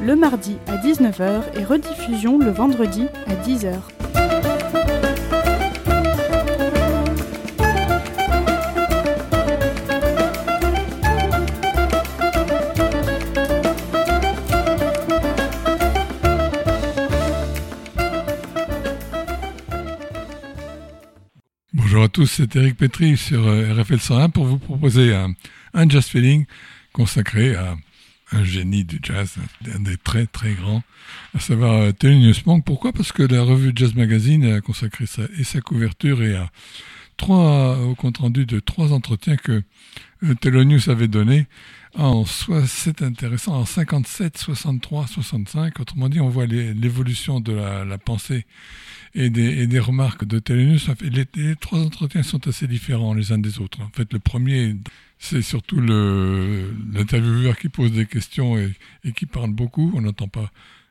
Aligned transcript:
Le 0.00 0.14
mardi 0.14 0.56
à 0.68 0.76
19h 0.76 1.58
et 1.58 1.64
rediffusion 1.64 2.38
le 2.38 2.50
vendredi 2.50 3.06
à 3.26 3.34
10h. 3.34 3.72
Bonjour 21.72 22.04
à 22.04 22.08
tous, 22.08 22.26
c'est 22.26 22.54
Eric 22.54 22.76
Petri 22.76 23.16
sur 23.16 23.48
euh, 23.48 23.74
RFL 23.74 23.98
101 23.98 24.28
pour 24.28 24.44
vous 24.44 24.58
proposer 24.58 25.12
un, 25.12 25.34
un 25.72 25.88
Jazz 25.88 26.06
Feeling 26.06 26.46
consacré 26.92 27.56
à 27.56 27.74
un 28.34 28.44
génie 28.44 28.84
du 28.84 28.98
jazz, 29.02 29.36
un 29.74 29.80
des 29.80 29.96
très 29.96 30.26
très 30.26 30.54
grands, 30.54 30.82
à 31.34 31.40
savoir 31.40 31.74
euh, 31.74 31.92
Thelonious 31.92 32.42
Monk. 32.46 32.64
Pourquoi? 32.64 32.92
Parce 32.92 33.12
que 33.12 33.22
la 33.22 33.42
revue 33.42 33.72
Jazz 33.74 33.94
Magazine 33.94 34.44
a 34.44 34.60
consacré 34.60 35.06
sa, 35.06 35.22
et 35.38 35.44
sa 35.44 35.60
couverture 35.60 36.22
et 36.22 36.36
à 36.36 36.50
trois, 37.16 37.78
au 37.78 37.94
compte 37.94 38.18
rendu 38.18 38.46
de 38.46 38.60
trois 38.60 38.92
entretiens 38.92 39.36
que 39.36 39.62
euh, 40.24 40.34
Thelonious 40.40 40.90
avait 40.90 41.08
donnés 41.08 41.46
en, 41.96 42.24
c'est 42.24 43.02
intéressant, 43.02 43.54
en 43.54 43.64
57, 43.64 44.36
63, 44.36 45.06
65. 45.06 45.78
Autrement 45.78 46.08
dit, 46.08 46.20
on 46.20 46.28
voit 46.28 46.46
l'évolution 46.46 47.38
de 47.38 47.52
la, 47.52 47.84
la 47.84 47.98
pensée 47.98 48.46
et 49.14 49.30
des, 49.30 49.66
des, 49.66 49.78
remarques 49.78 50.24
de 50.24 50.38
Thelonious. 50.38 50.80
Les, 51.00 51.24
les, 51.36 51.56
trois 51.56 51.78
entretiens 51.78 52.22
sont 52.22 52.48
assez 52.48 52.66
différents 52.66 53.14
les 53.14 53.32
uns 53.32 53.38
des 53.38 53.60
autres. 53.60 53.80
En 53.80 53.90
fait, 53.90 54.12
le 54.12 54.18
premier, 54.18 54.74
c'est 55.18 55.42
surtout 55.42 55.80
l'intervieweur 55.80 57.56
qui 57.56 57.68
pose 57.68 57.92
des 57.92 58.06
questions 58.06 58.58
et, 58.58 58.72
qui 59.12 59.26
parle 59.26 59.52
beaucoup. 59.52 59.92
On 59.94 60.00
n'entend 60.00 60.28
pas 60.28 60.50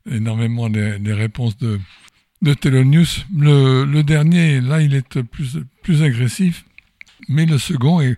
énormément 0.09 0.67
les, 0.67 1.13
réponses 1.13 1.57
de, 1.57 1.79
de. 2.41 2.55
Le, 2.63 3.83
le, 3.85 4.03
dernier, 4.03 4.61
là, 4.61 4.81
il 4.81 4.95
est 4.95 5.21
plus, 5.23 5.57
plus 5.81 6.03
agressif, 6.03 6.65
mais 7.27 7.45
le 7.45 7.57
second 7.57 8.01
est 8.01 8.17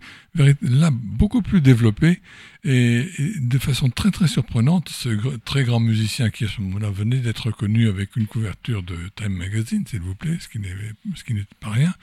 là 0.62 0.90
beaucoup 0.92 1.42
plus 1.42 1.62
développé 1.62 2.22
et, 2.64 3.10
de 3.40 3.58
façon 3.58 3.90
très 3.90 4.12
très 4.12 4.28
surprenante, 4.28 4.90
ce 4.90 5.10
très 5.40 5.64
grand 5.64 5.80
musicien 5.80 6.30
qui 6.30 6.46
à 6.46 6.48
ce 6.48 6.62
moment-là 6.62 6.90
venait 6.90 7.20
d'être 7.20 7.52
connu 7.52 7.88
avec 7.88 8.16
une 8.16 8.28
couverture 8.28 8.84
de 8.84 8.96
Time 9.16 9.34
Magazine, 9.34 9.86
s'il 9.88 10.02
vous 10.02 10.16
plaît, 10.16 10.38
ce 10.40 10.48
qui 10.50 10.60
n'est 11.34 11.46
pas 11.60 11.70
rien, 11.70 11.94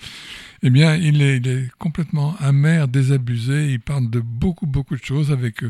eh 0.62 0.70
bien 0.70 0.96
il 0.96 1.20
est, 1.22 1.38
il 1.38 1.48
est, 1.48 1.68
complètement 1.78 2.36
amer, 2.38 2.88
désabusé, 2.88 3.72
il 3.72 3.80
parle 3.80 4.08
de 4.08 4.20
beaucoup 4.20 4.66
beaucoup 4.66 4.96
de 4.96 5.04
choses 5.04 5.32
avec 5.32 5.62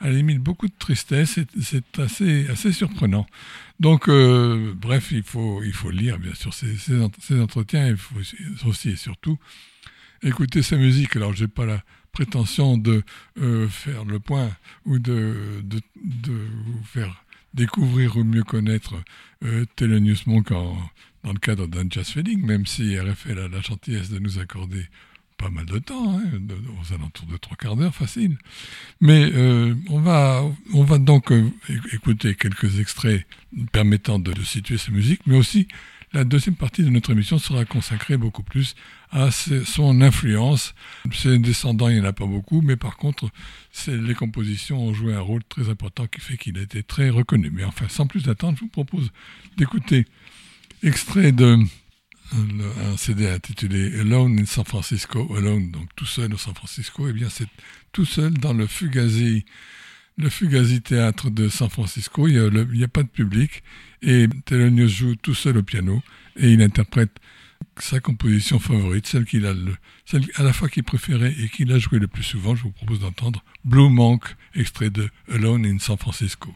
à 0.00 0.06
la 0.06 0.12
limite 0.12 0.38
beaucoup 0.38 0.66
de 0.66 0.74
tristesse, 0.78 1.38
c'est 1.60 1.98
assez 1.98 2.48
assez 2.48 2.72
surprenant. 2.72 3.26
Donc 3.78 4.08
euh, 4.08 4.72
bref, 4.74 5.12
il 5.12 5.22
faut 5.22 5.62
il 5.62 5.74
faut 5.74 5.90
lire 5.90 6.18
bien 6.18 6.34
sûr 6.34 6.54
ces 6.54 7.40
entretiens, 7.40 7.88
il 7.88 7.96
faut 7.98 8.16
aussi 8.66 8.90
et 8.90 8.96
surtout 8.96 9.38
écouter 10.22 10.62
sa 10.62 10.76
musique. 10.76 11.16
Alors 11.16 11.32
j'ai 11.32 11.48
pas 11.48 11.66
la 11.66 11.82
prétention 12.12 12.76
de 12.76 13.02
euh, 13.40 13.68
faire 13.68 14.04
le 14.04 14.18
point 14.18 14.50
ou 14.84 14.98
de, 14.98 15.62
vous 16.04 16.84
faire 16.84 17.24
découvrir 17.54 18.16
ou 18.16 18.24
mieux 18.24 18.44
connaître 18.44 18.94
euh, 19.44 19.64
Monk 20.26 20.50
dans 20.50 21.32
le 21.32 21.38
cadre 21.38 21.66
d'un 21.66 21.88
jazz 21.88 22.08
feeling, 22.08 22.44
même 22.44 22.66
si 22.66 22.98
RFL 22.98 23.38
a 23.38 23.48
la 23.48 23.60
gentillesse 23.60 24.10
de 24.10 24.18
nous 24.18 24.38
accorder 24.38 24.86
pas 25.40 25.48
mal 25.48 25.64
de 25.64 25.78
temps, 25.78 26.18
hein, 26.18 26.22
aux 26.80 26.92
alentours 26.92 27.26
de 27.26 27.36
trois 27.38 27.56
quarts 27.56 27.76
d'heure 27.76 27.94
facile. 27.94 28.36
Mais 29.00 29.30
euh, 29.34 29.74
on, 29.88 29.98
va, 29.98 30.44
on 30.74 30.84
va 30.84 30.98
donc 30.98 31.32
euh, 31.32 31.50
écouter 31.92 32.34
quelques 32.34 32.78
extraits 32.78 33.26
permettant 33.72 34.18
de, 34.18 34.32
de 34.32 34.42
situer 34.42 34.76
sa 34.76 34.92
musique, 34.92 35.22
mais 35.26 35.36
aussi 35.36 35.66
la 36.12 36.24
deuxième 36.24 36.56
partie 36.56 36.82
de 36.82 36.88
notre 36.88 37.10
émission 37.10 37.38
sera 37.38 37.64
consacrée 37.64 38.16
beaucoup 38.16 38.42
plus 38.42 38.74
à 39.10 39.30
son 39.30 40.00
influence. 40.00 40.74
Ses 41.12 41.38
descendants, 41.38 41.88
il 41.88 41.96
n'y 41.96 42.00
en 42.00 42.08
a 42.08 42.12
pas 42.12 42.26
beaucoup, 42.26 42.62
mais 42.62 42.76
par 42.76 42.96
contre, 42.96 43.30
les 43.86 44.14
compositions 44.14 44.80
ont 44.82 44.94
joué 44.94 45.14
un 45.14 45.20
rôle 45.20 45.44
très 45.44 45.68
important 45.68 46.06
qui 46.06 46.20
fait 46.20 46.36
qu'il 46.36 46.58
a 46.58 46.62
été 46.62 46.82
très 46.82 47.10
reconnu. 47.10 47.50
Mais 47.50 47.64
enfin, 47.64 47.86
sans 47.88 48.06
plus 48.06 48.28
attendre, 48.28 48.56
je 48.56 48.62
vous 48.62 48.68
propose 48.68 49.10
d'écouter 49.56 50.06
extrait 50.82 51.32
de 51.32 51.58
un 52.32 52.96
CD 52.96 53.28
intitulé 53.28 53.98
Alone 54.00 54.38
in 54.38 54.46
San 54.46 54.64
Francisco, 54.64 55.34
Alone, 55.36 55.70
donc 55.70 55.88
tout 55.96 56.06
seul 56.06 56.32
au 56.32 56.38
San 56.38 56.54
Francisco, 56.54 57.08
eh 57.08 57.12
bien 57.12 57.28
c'est 57.28 57.48
tout 57.92 58.04
seul 58.04 58.34
dans 58.34 58.52
le 58.52 58.66
Fugazi, 58.66 59.44
le 60.16 60.30
Fugazi 60.30 60.80
Théâtre 60.80 61.30
de 61.30 61.48
San 61.48 61.68
Francisco, 61.70 62.28
il 62.28 62.38
n'y 62.72 62.84
a, 62.84 62.88
pas 62.88 63.02
de 63.02 63.08
public, 63.08 63.64
et 64.02 64.28
Thelonious 64.44 64.88
joue 64.88 65.14
tout 65.16 65.34
seul 65.34 65.58
au 65.58 65.62
piano, 65.62 66.02
et 66.36 66.50
il 66.50 66.62
interprète 66.62 67.18
sa 67.78 68.00
composition 68.00 68.58
favorite, 68.58 69.06
celle 69.06 69.24
qu'il 69.24 69.46
a 69.46 69.52
le, 69.52 69.74
celle 70.04 70.24
à 70.36 70.42
la 70.42 70.52
fois 70.52 70.68
qu'il 70.68 70.84
préférait 70.84 71.34
et 71.38 71.48
qu'il 71.48 71.72
a 71.72 71.78
joué 71.78 71.98
le 71.98 72.08
plus 72.08 72.22
souvent, 72.22 72.54
je 72.54 72.64
vous 72.64 72.72
propose 72.72 73.00
d'entendre 73.00 73.44
Blue 73.64 73.88
Monk, 73.88 74.24
extrait 74.54 74.90
de 74.90 75.08
Alone 75.32 75.66
in 75.66 75.78
San 75.78 75.96
Francisco. 75.96 76.54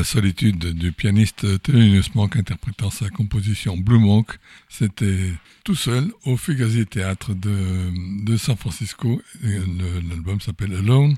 La 0.00 0.04
solitude 0.04 0.72
du 0.72 0.92
pianiste 0.92 1.60
Thelonious 1.62 2.14
Monk 2.14 2.36
interprétant 2.36 2.88
sa 2.88 3.10
composition 3.10 3.76
Blue 3.76 3.98
Monk. 3.98 4.38
C'était 4.70 5.30
tout 5.62 5.74
seul 5.74 6.10
au 6.24 6.38
Fugazi 6.38 6.86
Théâtre 6.86 7.34
de, 7.34 8.24
de 8.24 8.36
San 8.38 8.56
Francisco. 8.56 9.20
L'album 9.42 10.40
s'appelle 10.40 10.74
Alone. 10.74 11.16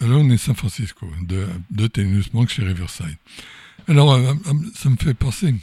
Alone 0.00 0.32
in 0.32 0.36
San 0.36 0.56
Francisco 0.56 1.06
de, 1.22 1.46
de 1.70 1.86
Thelonious 1.86 2.24
Monk 2.32 2.48
chez 2.48 2.64
Riverside. 2.64 3.16
Alors, 3.86 4.14
euh, 4.14 4.34
euh, 4.48 4.52
ça 4.74 4.90
me 4.90 4.96
fait 4.96 5.14
penser 5.14 5.54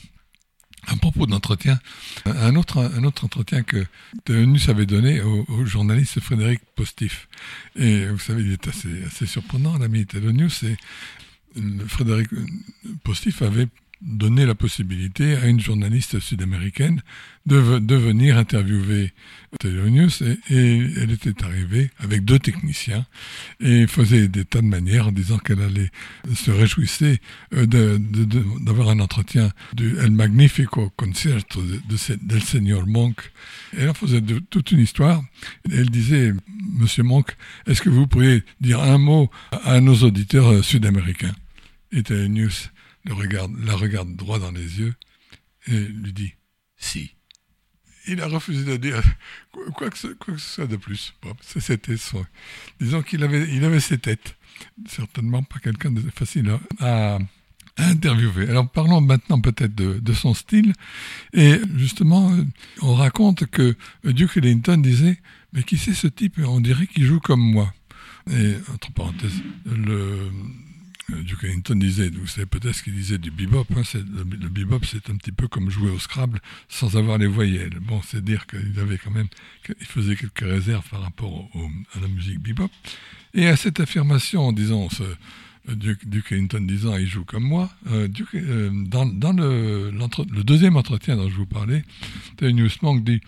à 0.87 0.95
propos 0.95 1.25
d'entretien, 1.25 1.77
un 2.25 2.55
autre, 2.55 2.77
un 2.77 3.03
autre 3.03 3.25
entretien 3.25 3.63
que 3.63 3.85
Thelonious 4.23 4.69
avait 4.69 4.85
donné 4.85 5.19
au, 5.19 5.65
journaliste 5.65 6.21
Frédéric 6.21 6.61
Postif. 6.77 7.27
Et 7.75 8.07
vous 8.07 8.17
savez, 8.17 8.43
il 8.43 8.53
est 8.53 8.65
assez, 8.69 9.03
assez 9.03 9.25
surprenant, 9.25 9.77
l'ami 9.77 10.05
Thelonious, 10.05 10.63
et 10.63 10.77
Frédéric 11.87 12.29
Postif 13.03 13.41
avait 13.41 13.67
donné 14.01 14.45
la 14.45 14.55
possibilité 14.55 15.35
à 15.35 15.47
une 15.47 15.59
journaliste 15.59 16.19
sud-américaine 16.19 17.01
de, 17.45 17.95
venir 17.95 18.37
interviewer 18.37 19.11
Thelonious 19.59 20.21
et, 20.21 20.37
et, 20.53 20.87
elle 20.97 21.11
était 21.11 21.43
arrivée 21.43 21.89
avec 21.97 22.23
deux 22.23 22.37
techniciens 22.37 23.05
et 23.59 23.87
faisait 23.87 24.27
des 24.27 24.45
tas 24.45 24.61
de 24.61 24.67
manières 24.67 25.07
en 25.07 25.11
disant 25.11 25.39
qu'elle 25.39 25.61
allait 25.61 25.89
se 26.33 26.51
réjouissait 26.51 27.19
euh, 27.53 27.65
d'avoir 27.65 28.89
un 28.89 28.99
entretien 28.99 29.51
du 29.73 29.97
El 29.97 30.11
Magnifico 30.11 30.91
Concerto 30.95 31.61
de, 31.61 31.77
de, 31.89 32.19
del 32.21 32.43
Señor 32.43 32.85
Monk. 32.85 33.31
Elle 33.75 33.93
faisait 33.95 34.21
toute 34.49 34.71
une 34.71 34.79
histoire. 34.79 35.23
Elle 35.71 35.89
disait, 35.89 36.33
Monsieur 36.73 37.03
Monk, 37.03 37.35
est-ce 37.65 37.81
que 37.81 37.89
vous 37.89 38.05
pourriez 38.05 38.43
dire 38.61 38.81
un 38.81 38.99
mot 38.99 39.29
à 39.63 39.81
nos 39.81 39.95
auditeurs 39.95 40.49
euh, 40.49 40.61
sud-américains? 40.61 41.33
Et 41.91 42.03
Thelonious 42.03 42.69
le 43.05 43.13
regarde, 43.13 43.53
la 43.63 43.75
regarde 43.75 44.15
droit 44.15 44.39
dans 44.39 44.51
les 44.51 44.79
yeux 44.79 44.93
et 45.67 45.79
lui 45.79 46.13
dit 46.13 46.33
si. 46.77 47.15
Il 48.07 48.21
a 48.21 48.27
refusé 48.27 48.63
de 48.63 48.77
dire 48.77 49.01
quoi 49.75 49.89
que 49.89 49.97
ce, 49.97 50.07
quoi 50.07 50.33
que 50.33 50.39
ce 50.39 50.55
soit 50.55 50.67
de 50.67 50.77
plus. 50.77 51.13
Bon, 51.21 51.35
c'était 51.41 51.97
son. 51.97 52.25
Disons 52.79 53.03
qu'il 53.03 53.23
avait, 53.23 53.47
il 53.53 53.63
avait 53.63 53.79
ses 53.79 53.99
têtes. 53.99 54.35
Certainement 54.87 55.43
pas 55.43 55.59
quelqu'un 55.59 55.91
de 55.91 56.01
facile 56.15 56.57
à, 56.79 57.19
interviewer. 57.77 58.49
Alors 58.49 58.69
parlons 58.69 58.99
maintenant 58.99 59.39
peut-être 59.39 59.75
de, 59.75 59.99
de, 59.99 60.13
son 60.13 60.33
style. 60.33 60.73
Et 61.33 61.59
justement, 61.75 62.35
on 62.81 62.95
raconte 62.95 63.45
que 63.45 63.75
Duke 64.03 64.37
Ellington 64.37 64.77
disait 64.77 65.19
Mais 65.53 65.63
qui 65.63 65.77
c'est 65.77 65.93
ce 65.93 66.07
type? 66.07 66.39
On 66.43 66.61
dirait 66.61 66.87
qu'il 66.87 67.05
joue 67.05 67.19
comme 67.19 67.41
moi. 67.41 67.73
Et 68.31 68.55
entre 68.73 68.91
parenthèses, 68.91 69.41
le 69.65 70.31
Duke 71.23 71.43
Ellington 71.43 71.75
disait, 71.75 72.09
vous 72.09 72.27
savez 72.27 72.45
peut-être 72.45 72.75
ce 72.75 72.83
qu'il 72.83 72.93
disait 72.93 73.17
du 73.17 73.31
bebop, 73.31 73.65
hein, 73.75 73.81
le, 73.93 74.23
bebop 74.49 74.79
c'est 74.85 75.09
un 75.09 75.15
petit 75.15 75.31
peu 75.31 75.47
comme 75.47 75.69
jouer 75.69 75.89
au 75.89 75.99
Scrabble 75.99 76.39
sans 76.67 76.97
avoir 76.97 77.17
les 77.17 77.27
voyelles. 77.27 77.79
Bon, 77.81 78.01
c'est 78.03 78.23
dire 78.23 78.45
qu'il 78.47 78.79
avait 78.79 78.97
quand 78.97 79.11
même, 79.11 79.27
il 79.67 79.85
faisait 79.85 80.15
quelques 80.15 80.39
réserves 80.39 80.87
par 80.89 81.01
rapport 81.01 81.49
à 81.95 81.99
la 81.99 82.07
musique 82.07 82.39
bebop. 82.39 82.69
Et 83.33 83.47
à 83.47 83.55
cette 83.55 83.79
affirmation 83.79 84.47
en 84.47 84.51
disant, 84.51 84.87
euh, 85.01 85.75
Duke, 85.75 86.31
Ellington 86.31 86.61
disant 86.61 86.97
il 86.97 87.07
joue 87.07 87.25
comme 87.25 87.43
moi, 87.43 87.69
euh, 87.91 88.07
dans, 88.07 89.33
le, 89.33 90.43
deuxième 90.43 90.77
entretien 90.77 91.15
dont 91.15 91.29
je 91.29 91.35
vous 91.35 91.45
parlais, 91.45 91.83
Thelonious 92.37 92.77
Monk 92.81 93.03
dit 93.03 93.21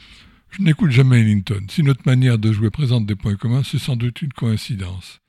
je 0.52 0.62
n'écoute 0.64 0.92
jamais 0.92 1.22
Ellington. 1.22 1.66
Si 1.70 1.82
notre 1.82 2.02
manière 2.06 2.38
de 2.38 2.52
jouer 2.52 2.70
présente 2.70 3.06
des 3.06 3.16
points 3.16 3.36
communs, 3.36 3.64
c'est 3.64 3.80
sans 3.80 3.96
doute 3.96 4.22
une 4.22 4.34
coïncidence. 4.34 5.22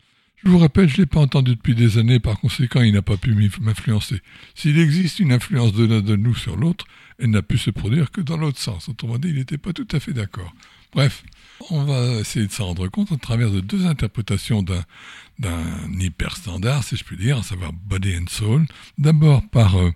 Je 0.45 0.51
vous 0.51 0.59
rappelle, 0.59 0.89
je 0.89 0.95
ne 0.95 0.99
l'ai 1.03 1.07
pas 1.07 1.21
entendu 1.21 1.55
depuis 1.55 1.75
des 1.75 1.99
années, 1.99 2.19
par 2.19 2.41
conséquent, 2.41 2.83
il 2.83 2.93
n'a 2.95 3.03
pas 3.03 3.17
pu 3.17 3.33
m'influencer. 3.61 4.21
S'il 4.55 4.79
existe 4.79 5.21
une 5.21 5.33
influence 5.33 5.73
de 5.73 5.85
l'un 5.85 6.01
de 6.01 6.17
nous 6.17 6.35
sur 6.35 6.57
l'autre, 6.57 6.85
elle 7.21 7.31
n'a 7.31 7.43
pu 7.43 7.59
se 7.59 7.71
produire 7.71 8.11
que 8.11 8.21
dans 8.21 8.37
l'autre 8.37 8.59
sens. 8.59 8.89
Autrement 8.89 9.19
dit, 9.19 9.29
il 9.29 9.37
n'était 9.37 9.59
pas 9.59 9.73
tout 9.73 9.87
à 9.93 10.01
fait 10.01 10.13
d'accord. 10.13 10.53
Bref, 10.93 11.23
on 11.71 11.85
va 11.85 12.21
essayer 12.21 12.47
de 12.47 12.53
s'en 12.53 12.67
rendre 12.67 12.89
compte 12.89 13.13
à 13.13 13.17
travers 13.17 13.51
de 13.51 13.61
deux 13.61 13.87
interprétations 13.87 14.63
d'un 14.63 16.01
hyper 16.01 16.37
standard, 16.37 16.83
si 16.83 16.97
je 16.97 17.05
puis 17.05 17.17
dire, 17.17 17.39
à 17.39 17.43
savoir 17.45 17.73
Body 17.73 18.17
and 18.17 18.29
Soul, 18.29 18.67
d'abord 18.99 19.43
par, 19.51 19.77
euh, 19.77 19.93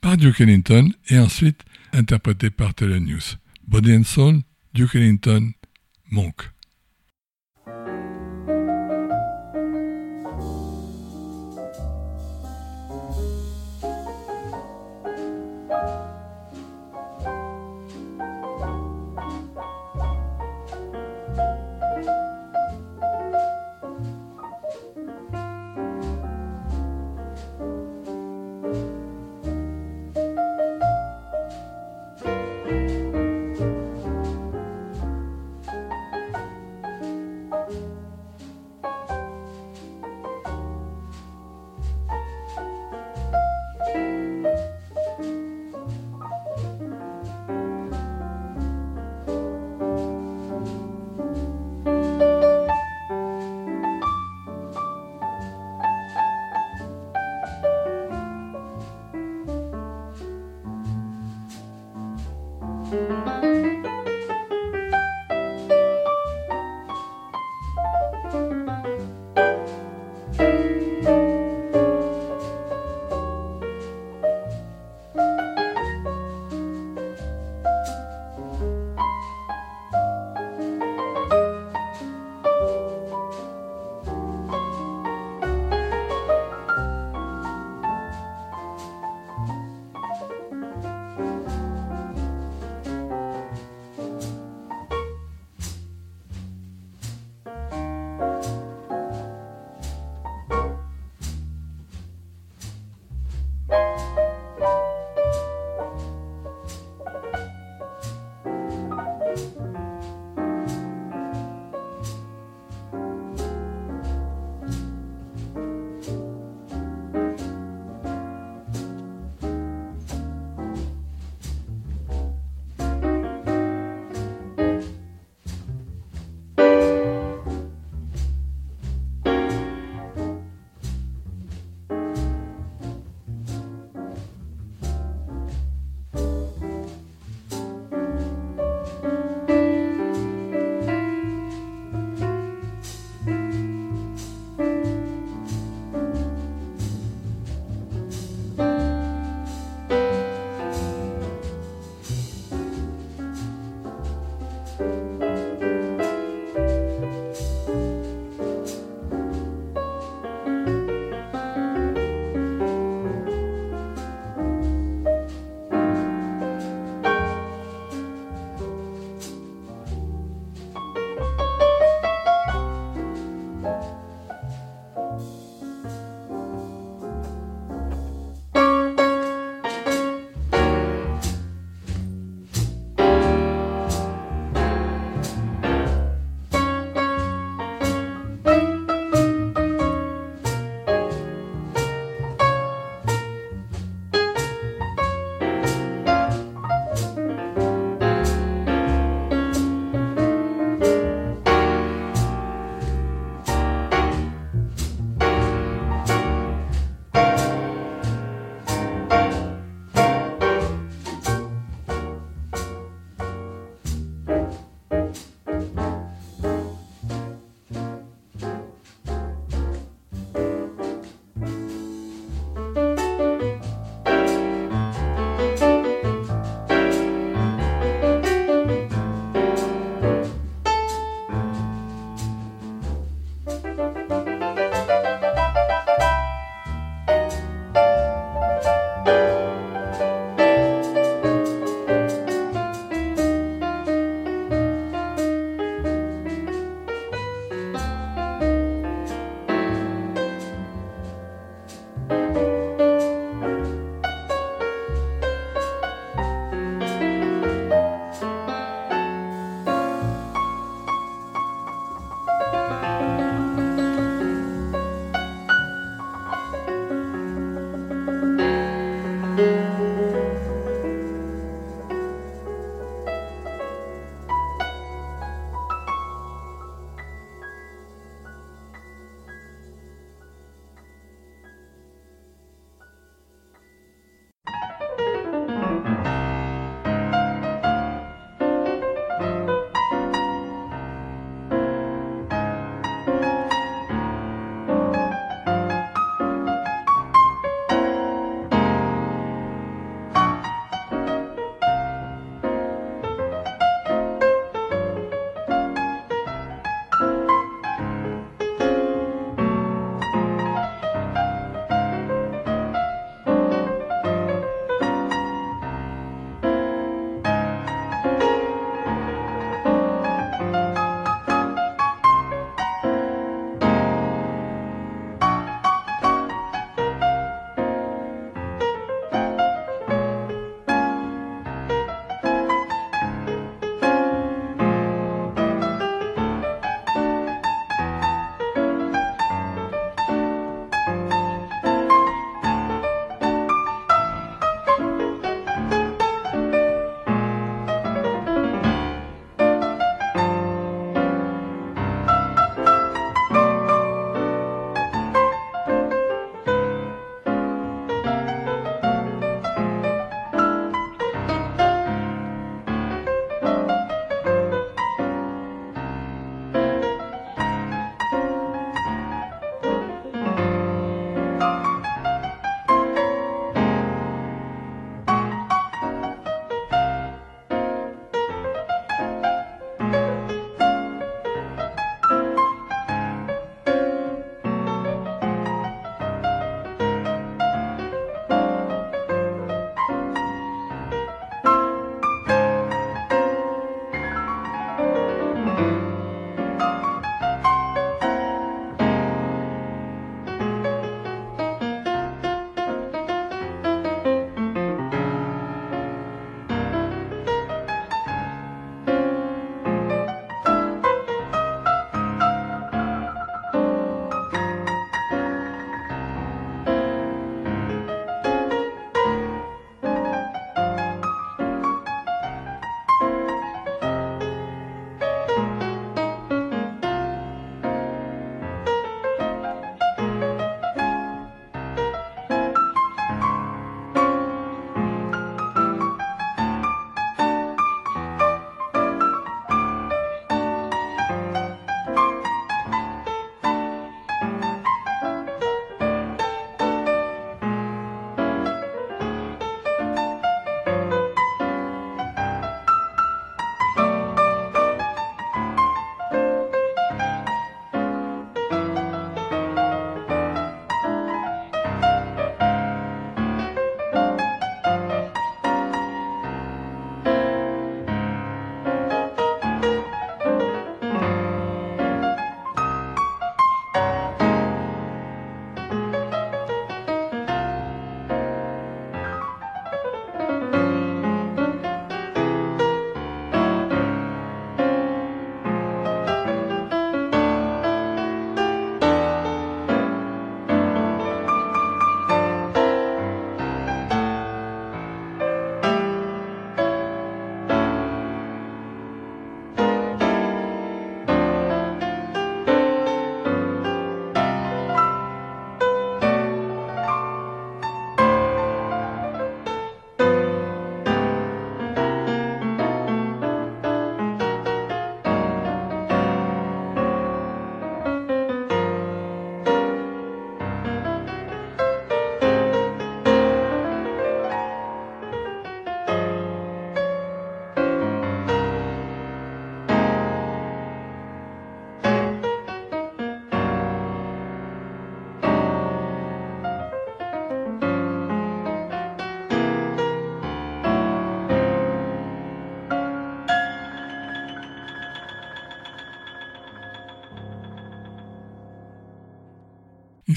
par 0.00 0.16
Duke 0.16 0.40
Ellington 0.40 0.90
et 1.08 1.18
ensuite 1.18 1.62
interprété 1.92 2.48
par 2.48 2.72
News. 2.80 3.36
Body 3.68 3.94
and 3.94 4.04
Soul, 4.04 4.40
Duke 4.72 4.94
Ellington, 4.94 5.52
Monk. 6.10 6.50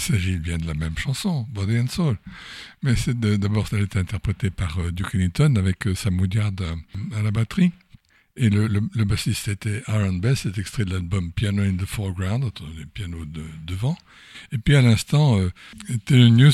S'agit 0.08 0.38
bien 0.38 0.58
de 0.58 0.66
la 0.66 0.74
même 0.74 0.98
chanson, 0.98 1.46
Body 1.52 1.80
and 1.80 1.88
Soul. 1.88 2.18
Mais 2.84 2.96
c'est 2.96 3.20
d'abord, 3.20 3.68
ça 3.68 3.78
a 3.78 3.80
été 3.80 4.00
interprété 4.00 4.50
par 4.50 4.80
euh, 4.80 4.92
Duke 4.92 5.16
Ellington 5.16 5.56
avec 5.58 5.88
euh, 5.88 5.96
Sam 5.96 6.20
Woodyard 6.20 6.54
euh, 6.62 6.76
à 7.18 7.22
la 7.22 7.32
batterie. 7.32 7.72
Et 8.40 8.50
le, 8.52 8.68
bassiste 9.04 9.48
était 9.48 9.82
Aaron 9.88 10.14
Bess, 10.14 10.42
c'est 10.44 10.60
extrait 10.60 10.86
de 10.86 10.92
l'album 10.92 11.32
Piano 11.32 11.64
in 11.64 11.76
the 11.76 11.86
Foreground, 11.88 12.52
les 12.78 12.86
pianos 12.86 13.26
de, 13.26 13.44
devant. 13.66 13.98
Et 14.52 14.60
puis 14.60 14.76
à 14.76 14.84
l'instant, 14.84 15.40
euh, 15.40 15.50
News, 16.12 16.52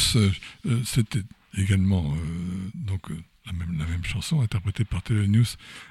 c'était 0.86 1.24
également 1.58 2.16
donc 2.74 3.02
même, 3.54 3.78
la 3.78 3.86
même 3.86 4.04
chanson 4.04 4.42
interprétée 4.42 4.84
par 4.84 5.02
News 5.10 5.46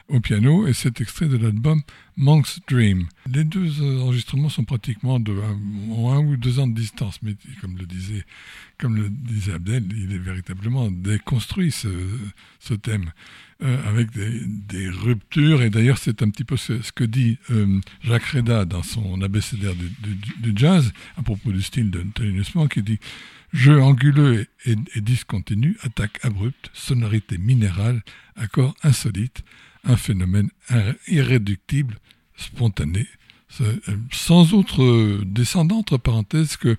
au 0.09 0.21
piano 0.21 0.67
et 0.67 0.73
c'est 0.73 1.01
extrait 1.01 1.27
de 1.27 1.37
l'album 1.37 1.83
Monk's 2.17 2.61
Dream. 2.69 3.07
Les 3.31 3.45
deux 3.45 3.83
enregistrements 4.01 4.49
sont 4.49 4.65
pratiquement 4.65 5.21
de 5.21 5.33
un, 5.33 6.19
ou 6.19 6.37
deux 6.37 6.59
ans 6.59 6.67
de 6.67 6.75
distance, 6.75 7.21
mais 7.23 7.35
comme 7.61 7.77
le 7.79 7.87
disait, 7.87 8.25
Abdel, 9.53 9.85
il 9.97 10.13
est 10.13 10.19
véritablement 10.19 10.91
déconstruit 10.91 11.71
ce, 11.71 12.75
thème. 12.75 13.13
Euh, 13.63 13.79
avec 13.89 14.11
des, 14.11 14.89
ruptures, 14.89 15.63
et 15.63 15.71
d'ailleurs 15.71 15.97
c'est 15.97 16.21
un 16.23 16.31
petit 16.31 16.43
peu 16.43 16.57
ce, 16.57 16.91
que 16.91 17.05
dit 17.05 17.39
euh, 17.51 17.79
Jacques 18.03 18.25
Reda 18.25 18.65
dans 18.65 18.83
son 18.83 19.23
abécédaire 19.23 19.75
du, 19.77 19.89
du, 20.41 20.53
jazz 20.57 20.93
à 21.17 21.23
propos 21.23 21.53
du 21.53 21.63
style 21.63 21.89
de 21.93 22.03
Thelonious 22.13 22.57
Monk, 22.57 22.73
qui 22.73 22.83
dit 22.83 22.99
Jeu 23.53 23.83
anguleux 23.83 24.47
et, 24.65 24.77
discontinu, 25.01 25.77
attaque 25.83 26.19
abrupte, 26.25 26.71
sonorité 26.73 27.37
minérale, 27.39 28.03
accord 28.37 28.75
insolite, 28.83 29.45
un 29.85 29.97
phénomène 29.97 30.49
irréductible, 31.07 31.99
spontané, 32.37 33.07
euh, 33.61 33.77
sans 34.11 34.55
autre 34.55 34.83
euh, 34.83 35.23
descendant, 35.27 35.79
entre 35.79 35.99
parenthèses, 35.99 36.57
que, 36.57 36.77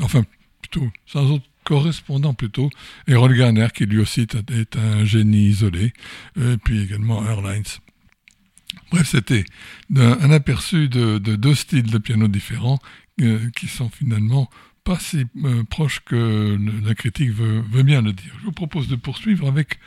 enfin, 0.00 0.24
plutôt, 0.62 0.88
sans 1.06 1.30
autre 1.30 1.44
correspondant 1.64 2.32
plutôt, 2.32 2.70
et 3.06 3.14
Roll 3.14 3.36
Garner, 3.36 3.68
qui 3.74 3.84
lui 3.84 3.98
aussi 3.98 4.22
est 4.22 4.76
un 4.76 5.04
génie 5.04 5.48
isolé, 5.48 5.92
et 6.36 6.40
euh, 6.40 6.56
puis 6.56 6.80
également 6.80 7.24
Airlines. 7.26 7.64
Bref, 8.90 9.08
c'était 9.10 9.44
un, 9.94 10.30
aperçu 10.30 10.88
de, 10.88 11.18
deux 11.18 11.54
styles 11.54 11.90
de 11.90 11.98
piano 11.98 12.28
différents 12.28 12.78
qui 13.56 13.66
sont 13.66 13.90
finalement 13.90 14.48
pas 14.88 14.98
si 14.98 15.26
euh, 15.44 15.64
proche 15.64 16.00
que 16.00 16.58
la 16.82 16.94
critique 16.94 17.30
veut, 17.30 17.82
bien 17.82 18.00
le 18.00 18.14
dire. 18.14 18.32
Je 18.40 18.46
vous 18.46 18.52
propose 18.52 18.88
de 18.88 18.96
poursuivre 18.96 19.46
avec 19.46 19.78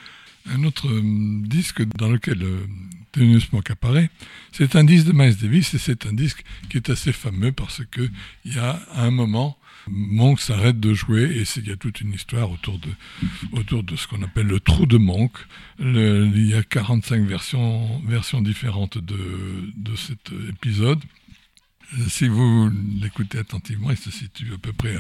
un 0.48 0.64
autre 0.64 0.88
euh, 0.88 1.02
disque 1.42 1.82
dans 1.98 2.08
lequel 2.08 2.44
euh, 2.44 3.40
Monk 3.52 3.72
apparaît. 3.72 4.12
C'est 4.52 4.76
un 4.76 4.84
disque 4.84 5.08
de 5.08 5.14
Miles 5.14 5.36
Davis 5.38 5.74
et 5.74 5.80
c'est 5.80 6.06
un 6.06 6.14
disque 6.14 6.44
qui 6.70 6.78
est 6.78 6.92
assez 6.92 7.14
fameux 7.14 7.52
parce 7.52 7.82
que 7.90 8.08
il 8.46 8.54
y 8.54 8.60
a 8.60 8.80
un 8.94 9.10
moment 9.10 9.58
Monk 9.88 10.40
s'arrête 10.40 10.80
de 10.80 10.94
jouer 10.94 11.24
et 11.24 11.46
il 11.58 11.68
y 11.68 11.72
a 11.72 11.78
toute 11.78 12.02
une 12.02 12.14
histoire 12.14 12.52
autour 12.52 12.78
de, 12.78 12.90
autour 13.54 13.82
de 13.82 13.96
ce 13.96 14.06
qu'on 14.06 14.22
appelle 14.22 14.46
le 14.46 14.60
trou 14.60 14.86
de 14.86 14.98
Monk. 14.98 15.32
il 15.80 16.48
y 16.48 16.54
a 16.54 16.62
45 16.62 17.26
versions, 17.26 18.00
versions 18.06 18.42
différentes 18.42 19.00
de, 19.00 19.18
de 19.76 19.96
cet 19.96 20.32
épisode. 20.48 21.00
Si 22.08 22.28
vous 22.30 22.72
l'écoutez 23.02 23.40
attentivement, 23.40 23.92
il 23.92 23.98
se 23.98 24.12
situe 24.12 24.54
à 24.54 24.58
peu 24.58 24.72
près 24.72 24.96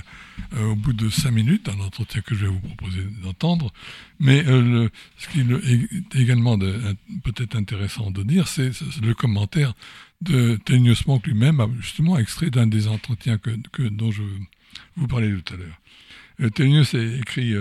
euh, 0.54 0.72
au 0.72 0.76
bout 0.76 0.92
de 0.92 1.10
cinq 1.10 1.32
minutes, 1.32 1.70
un 1.70 1.80
entretien 1.80 2.22
que 2.22 2.36
je 2.36 2.46
vais 2.46 2.52
vous 2.52 2.60
proposer 2.60 3.04
d'entendre. 3.24 3.72
Mais 4.20 4.46
euh, 4.46 4.90
ce 5.18 5.30
qui 5.30 5.40
est 5.40 6.22
également 6.22 6.60
peut-être 6.60 7.56
intéressant 7.56 8.12
de 8.12 8.24
dire, 8.24 8.48
c'est 8.50 8.72
le 9.02 9.14
commentaire 9.14 9.74
de 10.20 10.60
Tenius 10.66 11.08
Monk 11.08 11.28
lui-même, 11.28 11.66
justement 11.80 12.18
extrait 12.18 12.50
d'un 12.50 12.68
des 12.68 12.90
entretiens 12.90 13.38
que, 13.38 13.82
dont 13.88 14.12
je 14.12 14.24
vous 14.98 15.08
parlais 15.08 15.34
tout 15.34 15.54
à 15.54 15.58
l'heure. 15.58 15.80
Euh, 16.42 16.50
Tenius 16.50 16.94
écrit 16.94 17.54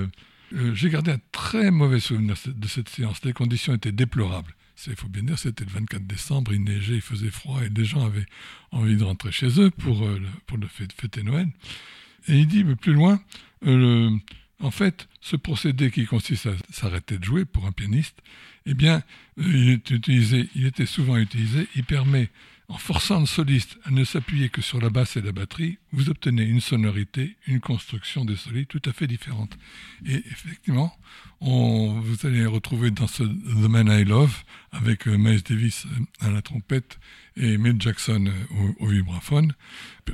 J'ai 0.75 0.91
gardé 0.91 1.13
un 1.13 1.21
très 1.31 1.71
mauvais 1.71 2.01
souvenir 2.01 2.35
de 2.47 2.69
cette 2.69 2.89
séance. 2.89 3.25
Les 3.25 3.33
conditions 3.33 3.75
étaient 3.75 3.93
déplorables 3.93 4.55
il 4.87 4.97
faut 4.97 5.09
bien 5.09 5.23
dire, 5.23 5.39
c'était 5.39 5.65
le 5.65 5.71
24 5.71 6.07
décembre, 6.07 6.53
il 6.53 6.65
neigeait, 6.65 6.97
il 6.97 7.01
faisait 7.01 7.31
froid, 7.31 7.61
et 7.63 7.69
les 7.69 7.85
gens 7.85 8.05
avaient 8.05 8.27
envie 8.71 8.97
de 8.97 9.05
rentrer 9.05 9.33
chez 9.33 9.61
eux 9.61 9.71
pour, 9.71 10.05
euh, 10.05 10.21
pour 10.47 10.59
le 10.59 10.67
fêter 10.69 11.23
Noël. 11.23 11.49
Et 12.29 12.39
il 12.39 12.47
dit, 12.47 12.65
mais 12.65 12.77
plus 12.77 12.93
loin, 12.93 13.21
euh, 13.67 14.11
en 14.61 14.71
fait, 14.71 15.09
ce 15.21 15.37
procédé 15.37 15.91
qui 15.91 16.07
consiste 16.07 16.47
à 16.47 16.53
s'arrêter 16.71 17.19
de 17.19 17.25
jouer 17.25 17.45
pour 17.45 17.67
un 17.67 17.73
pianiste, 17.73 18.17
eh 18.67 18.75
bien, 18.75 19.03
euh, 19.39 19.45
il, 19.47 19.71
est 19.71 19.91
utilisé, 19.91 20.49
il 20.55 20.67
était 20.67 20.87
souvent 20.87 21.17
utilisé, 21.17 21.67
il 21.75 21.85
permet 21.85 22.29
en 22.71 22.79
forçant 22.79 23.19
le 23.19 23.27
soliste 23.27 23.79
à 23.85 23.91
ne 23.91 24.05
s'appuyer 24.05 24.49
que 24.49 24.63
sur 24.63 24.81
la 24.81 24.91
basse 24.91 25.17
et 25.17 25.21
la 25.21 25.33
batterie, 25.33 25.79
vous 25.93 26.09
obtenez 26.09 26.45
une 26.45 26.61
sonorité, 26.61 27.37
une 27.49 27.59
construction 27.59 28.25
des 28.25 28.37
solides 28.37 28.69
tout 28.69 28.83
à 28.85 28.93
fait 28.93 29.09
différente. 29.09 29.59
Et 30.07 30.23
effectivement, 30.31 30.97
on, 31.41 32.01
vous 32.01 32.27
allez 32.27 32.47
retrouver 32.47 32.93
dans 32.93 33.09
ce 33.09 33.25
The 33.25 33.69
Man 33.69 33.89
I 33.89 34.05
Love, 34.05 34.45
avec 34.71 35.09
euh, 35.09 35.19
Miles 35.19 35.43
Davis 35.43 35.87
à 36.21 36.31
la 36.31 36.43
trompette 36.43 37.01
et 37.37 37.59
Mill 37.59 37.77
Jackson 37.81 38.27
euh, 38.27 38.73
au, 38.79 38.87
vibraphone, 38.87 39.53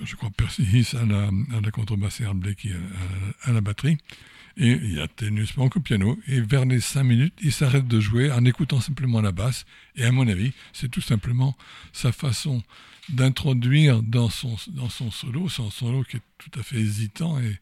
je 0.02 0.16
crois 0.16 0.30
Percy 0.30 0.62
Hiss 0.62 0.94
à 0.94 1.04
la, 1.04 1.24
à 1.26 1.60
la 1.62 1.70
contrebasse 1.70 2.22
et 2.22 2.24
Blakey 2.34 2.70
à 3.42 3.52
la 3.52 3.60
batterie. 3.60 3.98
Et 4.58 4.70
il 4.70 4.94
y 4.94 5.00
a 5.00 5.08
Tenius 5.08 5.56
Monk 5.56 5.76
au 5.76 5.80
piano. 5.80 6.18
Et 6.26 6.40
vers 6.40 6.64
les 6.64 6.80
cinq 6.80 7.04
minutes, 7.04 7.34
il 7.42 7.52
s'arrête 7.52 7.86
de 7.86 8.00
jouer 8.00 8.32
en 8.32 8.44
écoutant 8.44 8.80
simplement 8.80 9.20
la 9.20 9.32
basse. 9.32 9.66
Et 9.96 10.04
à 10.04 10.12
mon 10.12 10.26
avis, 10.28 10.52
c'est 10.72 10.90
tout 10.90 11.00
simplement 11.02 11.56
sa 11.92 12.12
façon 12.12 12.62
d'introduire 13.08 14.02
dans 14.02 14.28
son, 14.28 14.56
dans 14.68 14.88
son 14.88 15.10
solo, 15.10 15.48
son 15.48 15.70
solo 15.70 16.02
qui 16.02 16.16
est 16.16 16.22
tout 16.38 16.58
à 16.58 16.62
fait 16.62 16.76
hésitant 16.76 17.38
et, 17.38 17.60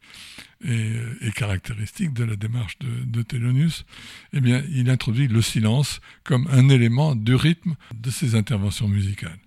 et, 0.64 1.30
caractéristique 1.33 2.14
de 2.14 2.24
la 2.24 2.37
démarche 2.37 2.78
de, 2.78 3.04
de 3.04 3.22
Thelonius, 3.22 3.85
eh 4.33 4.40
bien, 4.40 4.62
il 4.70 4.88
introduit 4.88 5.28
le 5.28 5.42
silence 5.42 6.00
comme 6.22 6.48
un 6.50 6.68
élément 6.68 7.14
du 7.14 7.35
rythme 7.35 7.74
de 7.94 8.11
ses 8.11 8.35
interventions 8.35 8.88
musicales. 8.88 9.38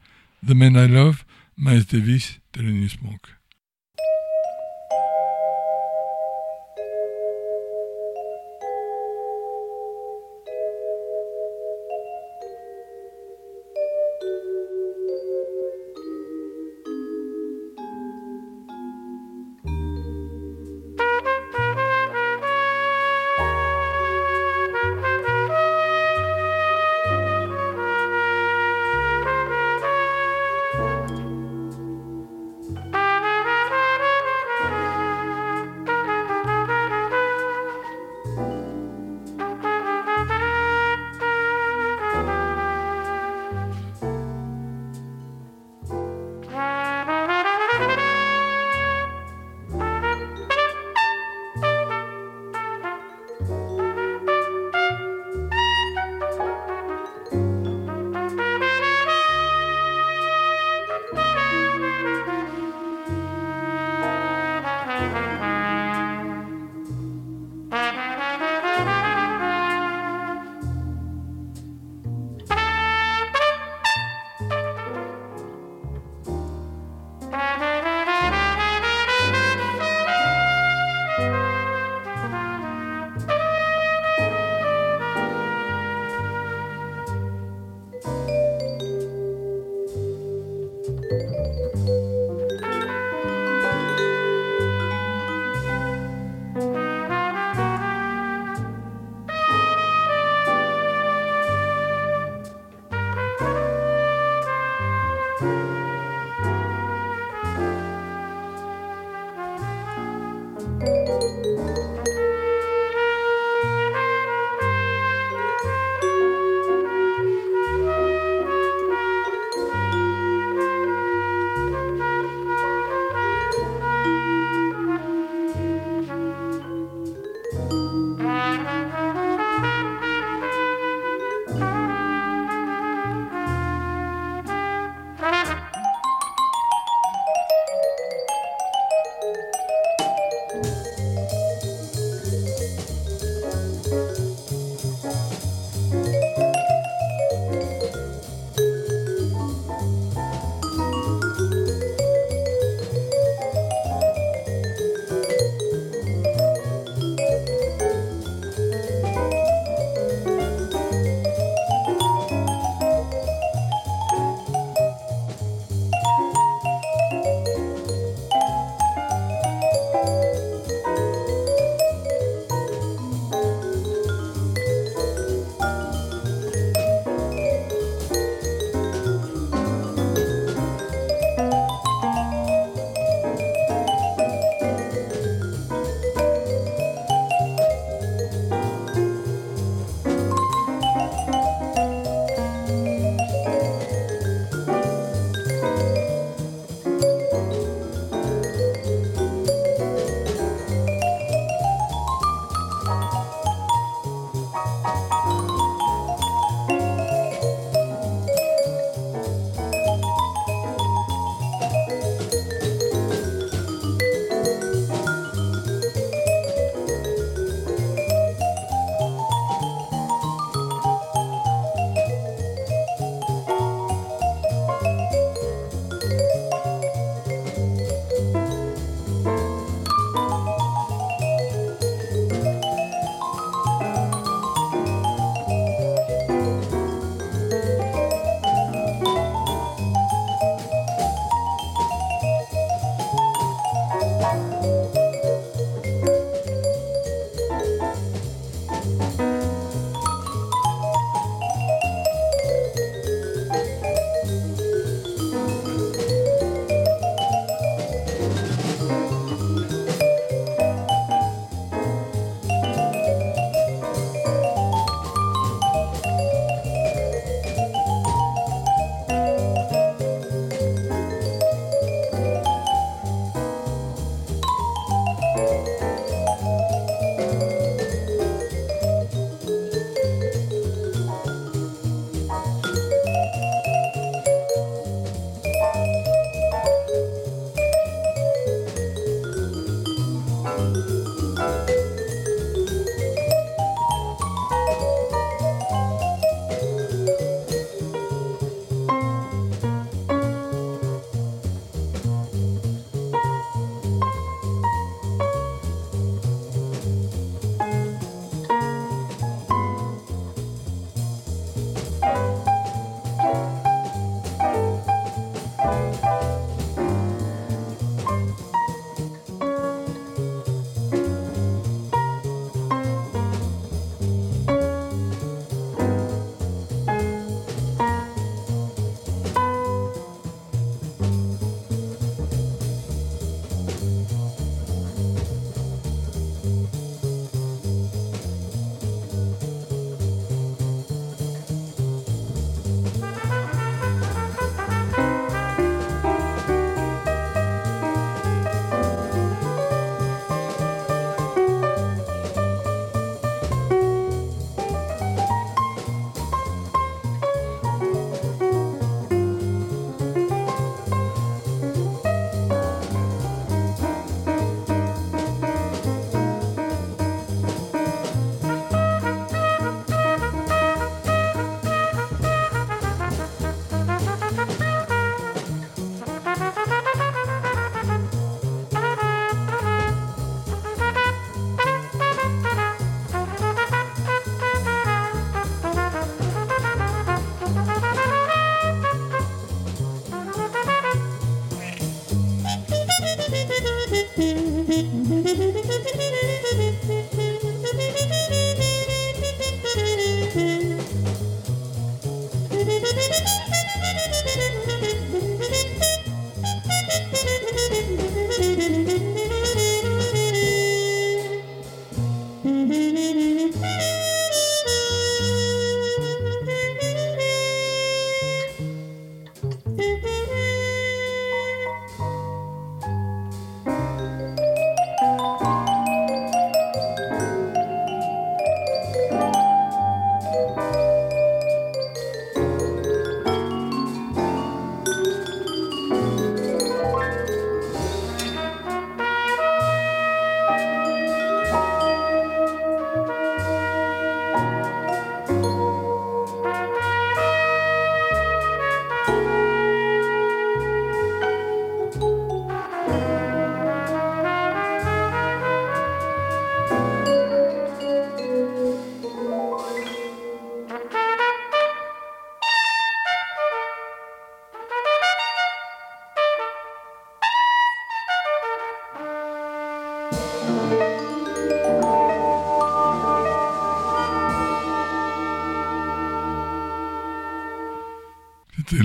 The 0.46 0.52
Man 0.52 0.76
I 0.76 0.88
Love, 0.88 1.24
Miles 1.58 1.86
Davis, 1.86 2.40
Thelonious 2.52 2.98
Monk. 3.02 3.22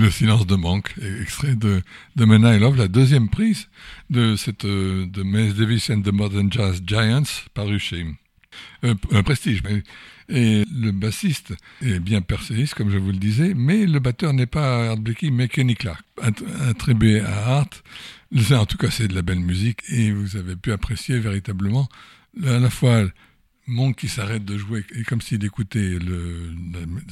Le 0.03 0.11
silence 0.11 0.45
de 0.45 0.57
manque, 0.57 0.93
extrait 1.21 1.55
de, 1.55 1.81
de 2.17 2.25
Men 2.25 2.43
I 2.43 2.59
Love, 2.59 2.75
la 2.75 2.89
deuxième 2.89 3.29
prise 3.29 3.69
de 4.09 4.35
cette 4.35 4.65
euh, 4.65 5.05
de 5.05 5.23
Miles 5.23 5.53
Davis 5.53 5.89
and 5.89 6.01
the 6.01 6.11
Modern 6.11 6.51
Jazz 6.51 6.81
Giants, 6.85 7.23
paru 7.53 7.79
chez 7.79 8.05
euh, 8.83 8.95
un 9.13 9.23
Prestige. 9.23 9.63
Et 10.27 10.65
le 10.69 10.91
bassiste 10.91 11.53
est 11.81 12.01
bien 12.01 12.19
perséiste, 12.19 12.73
comme 12.73 12.89
je 12.89 12.97
vous 12.97 13.13
le 13.13 13.17
disais, 13.17 13.53
mais 13.55 13.85
le 13.85 13.99
batteur 13.99 14.33
n'est 14.33 14.45
pas 14.45 14.89
Art 14.89 14.97
Blakey, 14.97 15.31
mais 15.31 15.47
Kenny 15.47 15.75
Clark, 15.75 16.03
attribué 16.67 17.21
à 17.21 17.59
Art. 17.59 17.69
En 18.51 18.65
tout 18.65 18.77
cas, 18.77 18.91
c'est 18.91 19.07
de 19.07 19.15
la 19.15 19.21
belle 19.21 19.39
musique 19.39 19.83
et 19.87 20.11
vous 20.11 20.35
avez 20.35 20.57
pu 20.57 20.73
apprécier 20.73 21.17
véritablement 21.17 21.87
à 22.45 22.59
la 22.59 22.69
fois 22.69 23.05
Monk 23.65 23.95
qui 23.97 24.09
s'arrête 24.09 24.43
de 24.43 24.57
jouer, 24.57 24.83
et 24.93 25.03
comme 25.03 25.21
s'il 25.21 25.43
écoutait 25.45 25.97
le, 25.97 26.53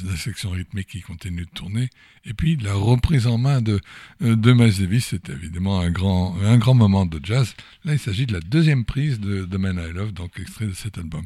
la, 0.06 0.16
section 0.18 0.50
rythmique 0.50 0.88
qui 0.88 1.02
continue 1.02 1.46
de 1.46 1.50
tourner, 1.50 1.90
et 2.26 2.34
puis 2.34 2.58
la 2.58 2.74
reprise 2.74 3.26
en 3.26 3.38
main 3.38 3.62
de, 3.62 3.80
euh, 4.22 4.36
de 4.36 4.52
Miles 4.52 4.78
Davis, 4.80 5.08
c'est 5.12 5.30
évidemment 5.30 5.80
un 5.80 5.92
grand, 5.92 6.36
un 6.44 6.58
grand 6.58 6.74
moment 6.74 7.06
de 7.06 7.20
jazz. 7.24 7.56
Là, 7.86 7.94
il 7.94 8.00
s'agit 8.00 8.26
de 8.26 8.34
la 8.34 8.42
deuxième 8.42 8.84
prise 8.84 9.20
de, 9.20 9.46
de 9.46 9.58
Man 9.58 9.82
I 9.82 9.94
Love, 9.94 10.12
donc 10.12 10.40
extrait 10.40 10.66
de 10.66 10.74
cet 10.74 10.98
album. 10.98 11.24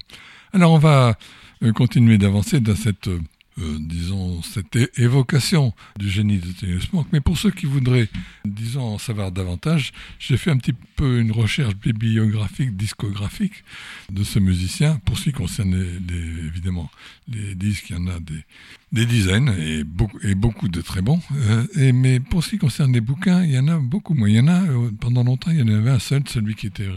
Alors, 0.53 0.71
on 0.71 0.77
va 0.77 1.17
euh, 1.63 1.71
continuer 1.73 2.17
d'avancer 2.17 2.59
dans 2.59 2.75
cette 2.75 3.09
euh, 3.57 3.77
disons, 3.79 4.41
cette 4.41 4.77
évocation 4.99 5.73
du 5.97 6.09
génie 6.09 6.39
de 6.39 6.51
Thelonious 6.51 6.87
Monk. 6.91 7.07
Mais 7.13 7.21
pour 7.21 7.37
ceux 7.37 7.51
qui 7.51 7.65
voudraient, 7.65 8.09
disons, 8.43 8.95
en 8.95 8.97
savoir 8.97 9.31
davantage, 9.31 9.93
j'ai 10.19 10.35
fait 10.35 10.51
un 10.51 10.57
petit 10.57 10.73
peu 10.73 11.21
une 11.21 11.31
recherche 11.31 11.73
bibliographique, 11.75 12.75
discographique 12.75 13.63
de 14.11 14.25
ce 14.25 14.39
musicien. 14.39 14.99
Pour 15.05 15.17
ce 15.17 15.25
qui 15.25 15.31
concerne 15.31 15.73
les, 15.73 16.47
évidemment 16.47 16.91
les 17.29 17.55
disques, 17.55 17.91
il 17.91 17.95
y 17.95 17.99
en 17.99 18.07
a 18.07 18.19
des, 18.19 19.05
dizaines 19.05 19.55
et 19.57 19.85
beaucoup, 19.85 20.19
et 20.21 20.35
beaucoup 20.35 20.67
de 20.67 20.81
très 20.81 21.01
bons. 21.01 21.21
Euh, 21.35 21.91
mais 21.93 22.19
pour 22.19 22.43
ce 22.43 22.49
qui 22.51 22.57
concerne 22.57 22.91
les 22.91 23.01
bouquins, 23.01 23.45
il 23.45 23.51
y 23.51 23.59
en 23.59 23.69
a 23.69 23.79
beaucoup 23.79 24.15
moins. 24.15 24.27
Il 24.27 24.35
y 24.35 24.39
en 24.41 24.47
a, 24.49 24.63
euh, 24.63 24.91
pendant 24.99 25.23
longtemps, 25.23 25.51
il 25.51 25.59
y 25.59 25.63
en 25.63 25.67
avait 25.69 25.91
un 25.91 25.99
seul, 25.99 26.23
celui 26.27 26.55
qui 26.55 26.67
était 26.67 26.89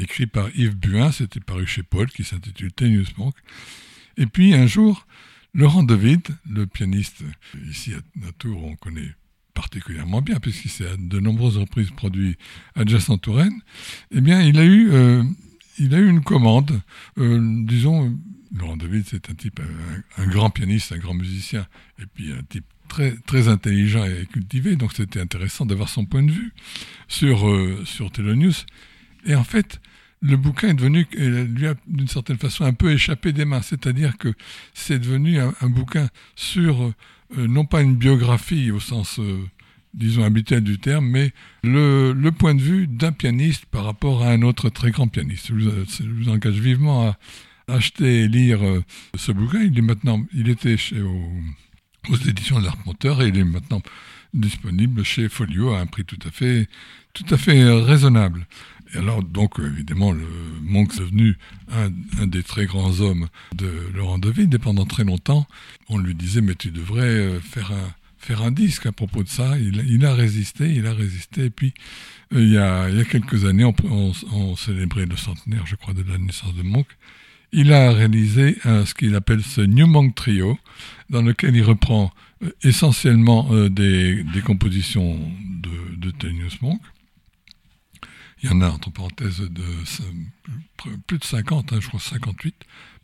écrit 0.00 0.26
par 0.26 0.48
Yves 0.56 0.76
Buin, 0.76 1.12
c'était 1.12 1.40
paru 1.40 1.66
chez 1.66 1.82
Paul, 1.82 2.08
qui 2.08 2.24
s'intitule 2.24 2.72
Thelonious 2.72 3.12
Monk. 3.18 3.34
Et 4.16 4.26
puis 4.26 4.54
un 4.54 4.66
jour, 4.66 5.06
Laurent 5.54 5.82
David, 5.82 6.28
le 6.48 6.66
pianiste 6.66 7.22
ici 7.68 7.92
à, 7.94 8.32
Tours, 8.38 8.64
on 8.64 8.76
connaît 8.76 9.14
particulièrement 9.54 10.22
bien, 10.22 10.38
puisqu'il 10.38 10.70
s'est 10.70 10.86
à 10.86 10.96
de 10.96 11.18
nombreuses 11.18 11.56
reprises 11.56 11.90
produit 11.90 12.36
à 12.76 12.84
Touraine, 12.84 13.60
eh 14.12 14.20
bien, 14.20 14.40
il 14.42 14.58
a 14.58 14.64
eu, 14.64 14.90
euh, 14.92 15.24
il 15.78 15.94
a 15.94 15.98
eu 15.98 16.08
une 16.08 16.22
commande, 16.22 16.80
euh, 17.18 17.40
disons, 17.64 18.16
Laurent 18.54 18.76
David, 18.76 19.04
c'est 19.08 19.30
un 19.30 19.34
type, 19.34 19.60
un, 20.16 20.26
grand 20.26 20.50
pianiste, 20.50 20.92
un 20.92 20.98
grand 20.98 21.14
musicien, 21.14 21.66
et 22.00 22.06
puis 22.06 22.32
un 22.32 22.42
type 22.48 22.66
très, 22.88 23.16
très 23.26 23.48
intelligent 23.48 24.04
et 24.04 24.26
cultivé, 24.26 24.76
donc 24.76 24.92
c'était 24.92 25.20
intéressant 25.20 25.66
d'avoir 25.66 25.88
son 25.88 26.06
point 26.06 26.22
de 26.22 26.32
vue 26.32 26.52
sur, 27.08 27.48
euh, 27.48 27.82
sur 27.84 28.10
Telonius. 28.10 28.64
Et 29.26 29.34
en 29.34 29.44
fait, 29.44 29.80
le 30.20 30.36
bouquin 30.36 30.68
est 30.70 30.74
devenu, 30.74 31.06
lui 31.12 31.66
a 31.66 31.74
d'une 31.86 32.08
certaine 32.08 32.38
façon 32.38 32.64
un 32.64 32.72
peu 32.72 32.92
échappé 32.92 33.32
des 33.32 33.44
mains. 33.44 33.62
C'est-à-dire 33.62 34.16
que 34.18 34.32
c'est 34.74 34.98
devenu 34.98 35.38
un, 35.38 35.68
bouquin 35.68 36.08
sur, 36.34 36.82
euh, 36.82 36.92
non 37.46 37.64
pas 37.64 37.82
une 37.82 37.96
biographie 37.96 38.70
au 38.70 38.80
sens, 38.80 39.18
euh, 39.20 39.38
disons, 39.94 40.24
habituel 40.24 40.62
du 40.62 40.78
terme, 40.78 41.06
mais 41.06 41.32
le, 41.62 42.30
point 42.30 42.54
de 42.54 42.60
vue 42.62 42.86
d'un 42.86 43.12
pianiste 43.12 43.66
par 43.66 43.84
rapport 43.84 44.22
à 44.24 44.30
un 44.30 44.42
autre 44.42 44.70
très 44.70 44.90
grand 44.90 45.08
pianiste. 45.08 45.48
Je 45.48 46.04
vous, 46.04 46.28
engage 46.28 46.58
vivement 46.58 47.08
à 47.08 47.18
acheter 47.68 48.22
et 48.22 48.28
lire 48.28 48.64
euh, 48.64 48.82
ce 49.16 49.30
bouquin. 49.32 49.62
Il 49.62 49.78
est 49.78 49.82
maintenant, 49.82 50.24
il 50.34 50.48
était 50.48 50.76
chez, 50.76 51.00
aux 51.00 52.16
éditions 52.26 52.58
de 52.58 52.64
l'Arpenteur 52.64 53.22
et 53.22 53.28
il 53.28 53.38
est 53.38 53.44
maintenant 53.44 53.82
disponible 54.34 55.04
chez 55.04 55.28
Folio 55.28 55.72
à 55.72 55.80
un 55.80 55.86
prix 55.86 56.04
tout 56.04 56.18
à 56.26 56.30
fait, 56.30 56.68
tout 57.14 57.24
à 57.30 57.36
fait 57.36 57.64
raisonnable. 57.64 58.46
Et 58.94 58.98
alors, 58.98 59.22
donc, 59.22 59.58
évidemment, 59.58 60.12
le 60.12 60.26
Monk 60.62 60.94
est 60.94 61.00
devenu 61.00 61.36
un, 61.70 62.26
des 62.26 62.42
très 62.42 62.66
grands 62.66 63.00
hommes 63.00 63.28
de 63.54 63.70
Laurent 63.94 64.18
David, 64.18 64.54
et 64.54 64.58
pendant 64.58 64.86
très 64.86 65.04
longtemps, 65.04 65.46
on 65.88 65.98
lui 65.98 66.14
disait, 66.14 66.40
mais 66.40 66.54
tu 66.54 66.70
devrais 66.70 67.02
euh, 67.02 67.40
faire 67.40 67.72
un, 67.72 67.94
faire 68.18 68.42
un 68.42 68.50
disque 68.50 68.86
à 68.86 68.92
propos 68.92 69.22
de 69.22 69.28
ça. 69.28 69.56
Il, 69.58 70.04
a 70.06 70.14
résisté, 70.14 70.72
il 70.72 70.86
a 70.86 70.94
résisté, 70.94 71.46
et 71.46 71.50
puis, 71.50 71.74
euh, 72.34 72.42
il, 72.42 72.50
y 72.50 72.58
a, 72.58 73.04
quelques 73.04 73.44
années, 73.44 73.64
on, 73.64 74.56
célébrait 74.56 75.06
le 75.06 75.16
centenaire, 75.16 75.66
je 75.66 75.76
crois, 75.76 75.94
de 75.94 76.02
la 76.08 76.18
naissance 76.18 76.54
de 76.54 76.62
Monk. 76.62 76.86
Il 77.52 77.72
a 77.72 77.92
réalisé 77.92 78.58
ce 78.64 78.92
qu'il 78.92 79.14
appelle 79.14 79.42
ce 79.42 79.62
New 79.62 79.86
Monk 79.86 80.14
Trio, 80.14 80.58
dans 81.08 81.22
lequel 81.22 81.56
il 81.56 81.62
reprend 81.62 82.12
euh, 82.42 82.50
essentiellement 82.62 83.50
des, 83.68 84.22
des, 84.22 84.40
compositions 84.42 85.18
de, 85.62 85.96
de 85.96 86.10
Thelonious 86.10 86.58
Monk, 86.60 86.80
il 88.42 88.50
y 88.50 88.52
en 88.52 88.60
a, 88.60 88.68
entre 88.68 88.90
parenthèses, 88.90 89.42
plus 91.06 91.18
de 91.18 91.24
50, 91.24 91.72
hein, 91.72 91.78
je 91.80 91.88
crois 91.88 92.00
58. 92.00 92.54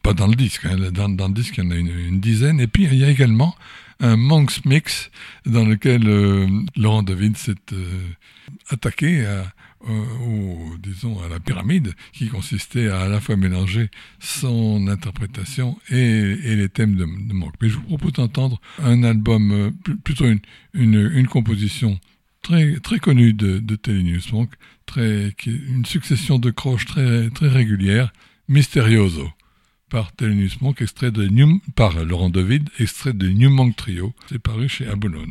Pas 0.03 0.13
dans 0.13 0.27
le 0.27 0.35
disque, 0.35 0.67
hein, 0.67 0.77
dans, 0.93 1.29
le 1.29 1.35
disque, 1.35 1.57
il 1.57 1.65
y 1.65 1.67
en 1.67 1.71
a 1.71 1.77
une, 1.77 2.21
dizaine. 2.21 2.61
Et 2.61 2.67
puis, 2.67 2.85
il 2.85 2.95
y 2.95 3.05
a 3.05 3.11
également 3.11 3.57
un 4.01 4.17
Monks 4.17 4.65
Mix 4.65 5.11
dans 5.47 5.65
lequel 5.65 6.07
euh, 6.07 6.47
Laurent 6.77 7.03
David 7.03 7.37
s'est 7.37 7.55
euh, 7.73 8.09
attaqué 8.69 9.25
à, 9.25 9.53
euh, 9.89 10.77
disons, 10.79 11.23
à 11.23 11.29
la 11.29 11.41
pyramide, 11.41 11.95
qui 12.13 12.29
consistait 12.29 12.89
à 12.89 13.01
à 13.01 13.09
la 13.09 13.21
fois 13.21 13.37
mélanger 13.37 13.91
son 14.21 14.89
interprétation 14.89 15.79
et, 15.89 16.35
les 16.35 16.69
thèmes 16.69 16.97
de, 16.97 17.05
de 17.05 17.33
Monk. 17.33 17.55
Mais 17.63 17.69
je 17.69 17.77
vous 17.77 17.87
propose 17.87 18.13
d'entendre 18.13 18.61
un 18.83 19.03
album, 19.05 19.73
plutôt 20.05 20.27
une, 20.27 20.41
une 20.75 21.27
composition 21.29 21.99
très, 22.45 22.77
très 22.77 23.01
connu 23.01 23.33
de, 23.33 23.59
de 23.59 23.75
Telenius 23.75 24.33
Monk, 24.33 24.51
très, 24.87 25.35
une 25.47 25.85
succession 25.87 26.39
de 26.39 26.51
croches 26.51 26.85
très, 26.87 27.31
très 27.31 27.49
régulière, 27.49 28.13
Mysterioso, 28.47 29.31
par 29.89 30.15
Telenius 30.15 30.61
Monk, 30.61 30.83
extrait 30.83 31.11
de 31.11 31.27
New, 31.27 31.61
par 31.75 32.05
Laurent 32.05 32.31
David, 32.31 32.69
extrait 32.79 33.15
de 33.15 33.29
New 33.29 33.51
Monk 33.51 33.75
Trio, 33.75 34.15
c'est 34.29 34.39
paru 34.39 34.69
chez 34.69 34.87
Abulon. 34.87 35.27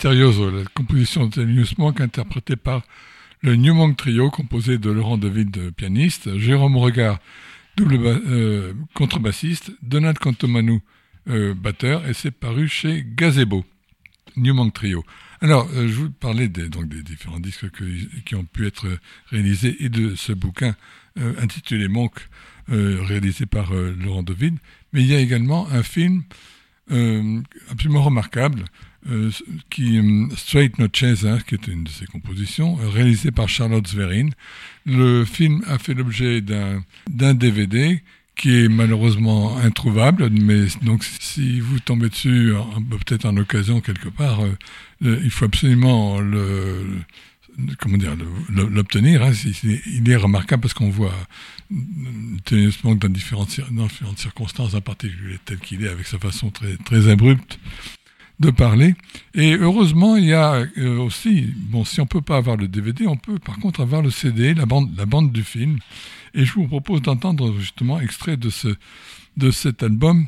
Mysterioso, 0.00 0.50
la 0.50 0.64
composition 0.72 1.26
de 1.26 1.30
Thelonious 1.34 1.74
Monk 1.76 2.00
interprétée 2.00 2.56
par 2.56 2.80
le 3.42 3.54
New 3.54 3.74
Monk 3.74 3.98
Trio 3.98 4.30
composé 4.30 4.78
de 4.78 4.90
Laurent 4.90 5.18
David, 5.18 5.72
pianiste, 5.72 6.38
Jérôme 6.38 6.78
Regard, 6.78 7.18
double 7.76 7.98
euh, 8.06 8.72
contrebassiste, 8.94 9.72
Donald 9.82 10.18
Cantomanou, 10.18 10.80
euh, 11.28 11.52
batteur, 11.52 12.08
et 12.08 12.14
c'est 12.14 12.30
paru 12.30 12.66
chez 12.66 13.04
Gazebo, 13.14 13.62
New 14.38 14.54
Monk 14.54 14.72
Trio. 14.72 15.04
Alors, 15.42 15.68
euh, 15.74 15.86
je 15.86 15.92
vous 15.92 16.10
parlais 16.10 16.48
des, 16.48 16.70
donc, 16.70 16.88
des 16.88 17.02
différents 17.02 17.38
disques 17.38 17.66
qui 18.24 18.34
ont 18.34 18.44
pu 18.44 18.66
être 18.66 18.86
réalisés 19.26 19.84
et 19.84 19.90
de 19.90 20.14
ce 20.14 20.32
bouquin 20.32 20.76
intitulé 21.42 21.88
Monk, 21.88 22.14
réalisé 22.68 23.44
par 23.44 23.70
Laurent 23.74 24.22
David, 24.22 24.56
mais 24.94 25.02
il 25.02 25.08
y 25.08 25.14
a 25.14 25.20
également 25.20 25.68
un 25.68 25.82
film 25.82 26.22
absolument 27.68 28.02
remarquable 28.02 28.64
euh, 29.08 29.30
qui 29.70 29.98
euh, 29.98 30.28
Straight 30.36 30.78
No 30.78 30.86
Chaser, 30.92 31.38
qui 31.46 31.54
est 31.54 31.66
une 31.68 31.84
de 31.84 31.88
ses 31.88 32.04
compositions, 32.04 32.78
euh, 32.80 32.88
réalisée 32.90 33.30
par 33.30 33.48
Charlotte 33.48 33.86
Zverin. 33.86 34.28
Le 34.84 35.24
film 35.24 35.62
a 35.66 35.78
fait 35.78 35.94
l'objet 35.94 36.42
d'un 36.42 37.34
DVD 37.34 38.02
qui 38.36 38.64
est 38.64 38.68
malheureusement 38.68 39.56
introuvable, 39.56 40.28
mais 40.30 40.66
donc 40.82 41.04
si 41.04 41.60
vous 41.60 41.78
tombez 41.80 42.10
dessus, 42.10 42.52
peut-être 42.90 43.24
en 43.26 43.36
occasion 43.36 43.80
quelque 43.80 44.08
part, 44.08 44.40
il 45.02 45.30
faut 45.30 45.44
absolument 45.44 46.20
comment 47.78 47.98
dire, 47.98 48.16
l'obtenir. 48.48 49.22
Hein. 49.22 49.32
Il 49.86 50.10
est 50.10 50.16
remarquable 50.16 50.62
parce 50.62 50.72
qu'on 50.72 50.88
voit 50.88 51.14
Tennis 52.44 52.78
dans 52.82 52.94
différentes, 53.08 53.60
dans 53.70 53.86
différentes 53.86 54.18
circonstances, 54.18 54.72
en 54.72 54.80
particulier 54.80 55.38
tel 55.44 55.58
qu'il 55.58 55.84
est, 55.84 55.88
avec 55.88 56.06
sa 56.06 56.18
façon 56.18 56.50
très 56.84 57.08
abrupte 57.08 57.58
de 58.40 58.50
parler. 58.50 58.94
Et 59.34 59.52
heureusement, 59.52 60.16
il 60.16 60.24
y 60.24 60.32
a 60.32 60.64
euh, 60.78 60.98
aussi, 60.98 61.52
bon, 61.56 61.84
si 61.84 62.00
on 62.00 62.06
peut 62.06 62.22
pas 62.22 62.38
avoir 62.38 62.56
le 62.56 62.68
DVD, 62.68 63.06
on 63.06 63.16
peut 63.16 63.38
par 63.38 63.58
contre 63.58 63.80
avoir 63.80 64.02
le 64.02 64.10
CD, 64.10 64.54
la 64.54 64.66
bande, 64.66 64.90
la 64.96 65.06
bande 65.06 65.30
du 65.30 65.44
film. 65.44 65.78
Et 66.34 66.44
je 66.44 66.54
vous 66.54 66.66
propose 66.66 67.02
d'entendre 67.02 67.54
justement 67.58 68.00
extrait 68.00 68.38
de 68.38 68.48
ce, 68.48 68.68
de 69.36 69.50
cet 69.50 69.82
album. 69.82 70.26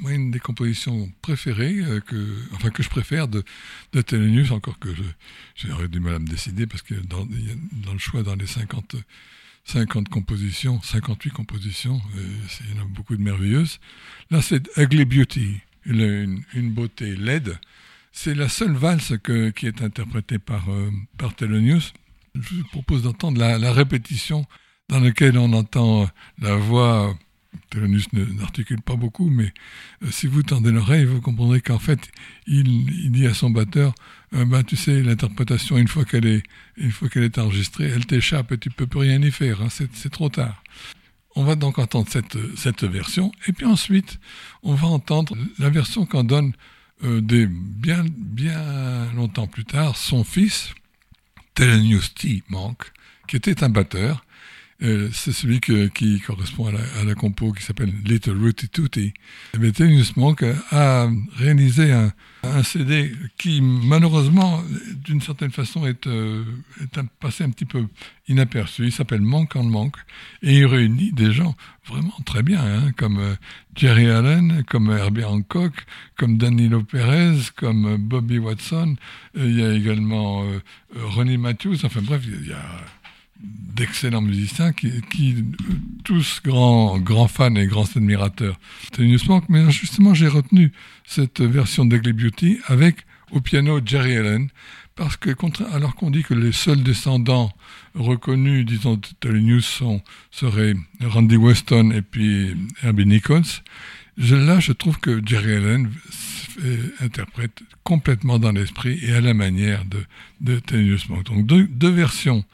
Moi, 0.00 0.12
une 0.12 0.30
des 0.30 0.38
compositions 0.38 1.10
préférées, 1.20 1.78
euh, 1.78 2.00
que, 2.00 2.36
enfin 2.54 2.70
que 2.70 2.84
je 2.84 2.88
préfère 2.88 3.26
de, 3.26 3.42
de 3.94 4.00
Telenius, 4.00 4.52
encore 4.52 4.78
que 4.78 4.90
j'aurais 5.56 5.88
du 5.88 5.98
mal 5.98 6.14
à 6.14 6.18
me 6.20 6.26
décider 6.26 6.66
parce 6.66 6.82
que 6.82 6.94
dans, 6.94 7.26
dans 7.84 7.92
le 7.92 7.98
choix 7.98 8.22
dans 8.22 8.36
les 8.36 8.46
50, 8.46 8.94
50 9.64 10.08
compositions, 10.08 10.80
58 10.82 11.30
compositions, 11.30 12.00
euh, 12.16 12.36
il 12.70 12.76
y 12.76 12.78
en 12.78 12.82
a 12.82 12.86
beaucoup 12.86 13.16
de 13.16 13.22
merveilleuses. 13.22 13.80
Là, 14.30 14.40
c'est 14.40 14.68
Ugly 14.76 15.04
Beauty 15.04 15.62
une, 15.88 16.70
beauté 16.70 17.16
laide. 17.16 17.58
C'est 18.12 18.34
la 18.34 18.48
seule 18.48 18.72
valse 18.72 19.14
qui 19.22 19.66
est 19.66 19.82
interprétée 19.82 20.38
par, 20.38 20.70
euh, 20.70 20.90
par 21.16 21.34
Thelonious. 21.34 21.92
Je 22.34 22.54
vous 22.54 22.64
propose 22.64 23.02
d'entendre 23.02 23.38
la, 23.40 23.72
répétition 23.72 24.46
dans 24.88 25.00
laquelle 25.00 25.38
on 25.38 25.52
entend 25.52 26.08
la 26.38 26.56
voix. 26.56 27.16
Thelonious 27.70 28.04
n'articule 28.12 28.82
pas 28.82 28.96
beaucoup, 28.96 29.30
mais 29.30 29.52
euh, 30.02 30.10
si 30.10 30.26
vous 30.26 30.42
tendez 30.42 30.70
l'oreille, 30.70 31.04
vous 31.04 31.20
comprendrez 31.20 31.60
qu'en 31.60 31.78
fait, 31.78 32.10
il, 32.46 33.10
dit 33.10 33.26
à 33.26 33.34
son 33.34 33.50
batteur 33.50 33.94
euh, 34.34 34.44
ben, 34.44 34.62
Tu 34.62 34.76
sais, 34.76 35.02
l'interprétation, 35.02 35.78
une 35.78 35.88
fois 35.88 36.04
qu'elle 36.04 36.26
est, 36.26 36.42
une 36.76 36.92
est 37.16 37.38
enregistrée, 37.38 37.86
elle 37.86 38.06
t'échappe 38.06 38.52
et 38.52 38.58
tu 38.58 38.70
peux 38.70 38.86
plus 38.86 39.00
rien 39.00 39.20
y 39.22 39.30
faire. 39.30 39.62
Hein, 39.62 39.68
c'est 39.70 40.10
trop 40.10 40.28
tard. 40.28 40.62
On 41.38 41.44
va 41.44 41.54
donc 41.54 41.78
entendre 41.78 42.08
cette, 42.10 42.36
cette 42.56 42.82
version, 42.82 43.30
et 43.46 43.52
puis 43.52 43.64
ensuite, 43.64 44.18
on 44.64 44.74
va 44.74 44.88
entendre 44.88 45.36
la 45.60 45.70
version 45.70 46.04
qu'en 46.04 46.24
donne 46.24 46.52
euh, 47.04 47.20
des, 47.20 47.46
bien, 47.46 48.04
bien 48.08 49.08
longtemps 49.14 49.46
plus 49.46 49.64
tard 49.64 49.96
son 49.96 50.24
fils, 50.24 50.74
Thelonious 51.54 52.08
T. 52.16 52.42
Monk, 52.48 52.82
qui 53.28 53.36
était 53.36 53.62
un 53.62 53.68
batteur. 53.68 54.24
Euh, 54.82 55.10
c'est 55.12 55.30
celui 55.30 55.60
qui 55.60 56.20
correspond 56.26 56.66
à 56.66 57.04
la, 57.04 57.14
compo 57.14 57.52
qui 57.52 57.62
s'appelle 57.62 57.92
Little 58.04 58.36
Rooty 58.36 58.68
Tooty. 58.68 59.14
Et 59.54 59.72
Thelonious 59.72 60.14
Monk 60.16 60.44
a 60.72 61.08
réalisé 61.36 61.92
un, 61.92 62.12
un 62.42 62.62
CD 62.62 63.12
qui, 63.36 63.60
malheureusement, 63.60 64.62
d'une 65.04 65.20
certaine 65.20 65.50
façon, 65.50 65.86
est, 65.86 66.06
euh, 66.06 66.44
passé 67.20 67.44
un 67.44 67.50
petit 67.50 67.64
peu 67.64 67.86
inaperçu. 68.28 68.84
Il 68.84 68.92
s'appelle 68.92 69.20
Monk 69.20 69.56
en 69.56 69.64
Monk 69.64 69.96
et 70.42 70.58
il 70.58 70.66
réunit 70.66 71.12
des 71.12 71.32
gens 71.32 71.56
vraiment 71.86 72.18
très 72.24 72.42
bien, 72.42 72.60
hein, 72.60 72.92
comme 72.96 73.18
euh, 73.18 73.34
Jerry 73.74 74.08
Allen, 74.10 74.64
comme 74.68 74.90
Herbie 74.90 75.24
Hancock, 75.24 75.72
comme 76.16 76.36
Danilo 76.36 76.82
Perez, 76.82 77.50
comme 77.56 77.86
euh, 77.86 77.96
Bobby 77.98 78.38
Watson. 78.38 78.96
il 79.34 79.58
y 79.58 79.64
a 79.64 79.72
également 79.72 80.44
Ronnie 80.94 81.38
Matthews. 81.38 81.78
Enfin 81.84 82.02
bref, 82.02 82.22
il 82.26 82.48
y 82.48 82.52
a 82.52 82.64
d'excellents 83.40 84.22
musiciens 84.22 84.72
qui, 84.72 84.90
qui, 85.10 85.44
tous 86.04 86.40
grands, 86.44 86.98
grands 86.98 87.28
fans 87.28 87.54
et 87.54 87.66
grands 87.66 87.88
admirateurs 87.96 88.58
de 88.96 89.28
Monk. 89.28 89.44
Mais 89.48 89.70
justement, 89.70 90.14
j'ai 90.14 90.28
retenu 90.28 90.72
cette 91.06 91.40
version 91.40 91.84
d'Ugly 91.84 92.12
Beauty 92.12 92.58
avec 92.66 93.06
au 93.30 93.40
piano 93.40 93.80
Jerry 93.84 94.16
Allen, 94.16 94.48
parce 94.96 95.16
que 95.16 95.30
alors 95.72 95.94
qu'on 95.94 96.10
dit 96.10 96.24
que 96.24 96.34
les 96.34 96.50
seuls 96.50 96.82
descendants 96.82 97.52
reconnus, 97.94 98.66
disons, 98.66 98.96
de 98.96 99.06
Thelonious 99.20 99.60
sont 99.60 100.02
seraient 100.30 100.74
Randy 101.00 101.36
Weston 101.36 101.92
et 101.92 102.02
puis 102.02 102.56
Herbie 102.82 103.06
Nichols, 103.06 103.62
là, 104.16 104.58
je 104.58 104.72
trouve 104.72 104.98
que 104.98 105.22
Jerry 105.24 105.54
Allen 105.54 105.90
interprète 107.00 107.62
complètement 107.84 108.40
dans 108.40 108.50
l'esprit 108.50 108.98
et 109.02 109.12
à 109.12 109.20
la 109.20 109.34
manière 109.34 109.84
de, 109.84 110.04
de 110.40 110.60
Monk. 111.08 111.24
Donc 111.24 111.46
deux 111.46 111.90
versions 111.90 112.44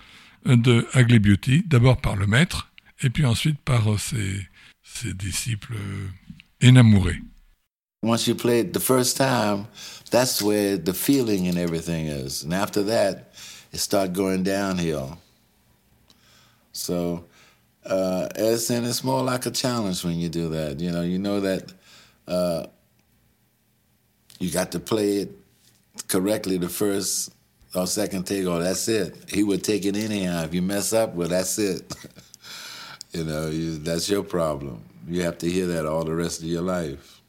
de 0.45 0.87
Ugly 0.95 1.19
Beauty, 1.19 1.63
d'abord 1.67 2.01
par 2.01 2.17
le 2.17 2.27
maître, 2.27 2.71
et 3.03 3.11
puis 3.11 3.25
ensuite 3.25 3.59
par 3.61 3.83
ses, 3.99 4.47
ses 4.83 5.15
disciples 5.15 5.77
énamourés. 6.61 7.21
Once 8.03 8.27
you 8.27 8.35
play 8.35 8.61
it 8.61 8.75
the 8.75 8.81
first 8.81 9.17
time, 9.17 9.67
that's 10.11 10.43
where 10.43 10.77
the 10.77 10.93
feeling 10.93 11.49
and 11.49 11.57
everything 11.57 12.07
is. 12.07 12.45
And 12.45 12.53
after 12.53 12.83
that, 12.83 13.33
it 13.73 13.81
starts 13.81 14.13
going 14.13 14.43
downhill. 14.43 15.19
So, 16.73 17.25
uh, 17.87 18.29
in, 18.37 18.85
it's 18.85 19.03
more 19.03 19.23
like 19.23 19.47
a 19.47 19.51
challenge 19.51 20.05
when 20.05 20.19
you 20.19 20.29
do 20.29 20.51
that. 20.51 20.81
You 20.81 20.91
know, 20.91 21.03
you 21.03 21.19
know 21.19 21.41
that 21.41 21.73
uh, 22.29 22.67
you 24.39 24.51
got 24.51 24.73
to 24.73 24.81
play 24.81 25.19
it 25.19 25.31
correctly 26.09 26.59
the 26.59 26.69
first 26.69 27.33
or 27.75 27.87
second 27.87 28.25
take, 28.25 28.47
or 28.47 28.61
that's 28.61 28.89
it. 28.89 29.17
He 29.29 29.43
would 29.43 29.65
take 29.65 29.85
it 29.85 29.97
anyhow. 29.97 30.45
If 30.45 30.55
you 30.55 30.63
mess 30.63 30.93
up, 30.93 31.15
well, 31.15 31.29
that's 31.29 31.59
it. 31.59 31.95
you 33.13 33.25
know, 33.25 33.49
you, 33.49 33.79
that's 33.79 34.09
your 34.09 34.23
problem. 34.23 34.85
You 35.09 35.23
have 35.23 35.39
to 35.39 35.51
hear 35.51 35.67
that 35.67 35.87
all 35.87 36.05
the 36.05 36.15
rest 36.15 36.41
of 36.41 36.47
your 36.47 36.63
life. 36.63 37.21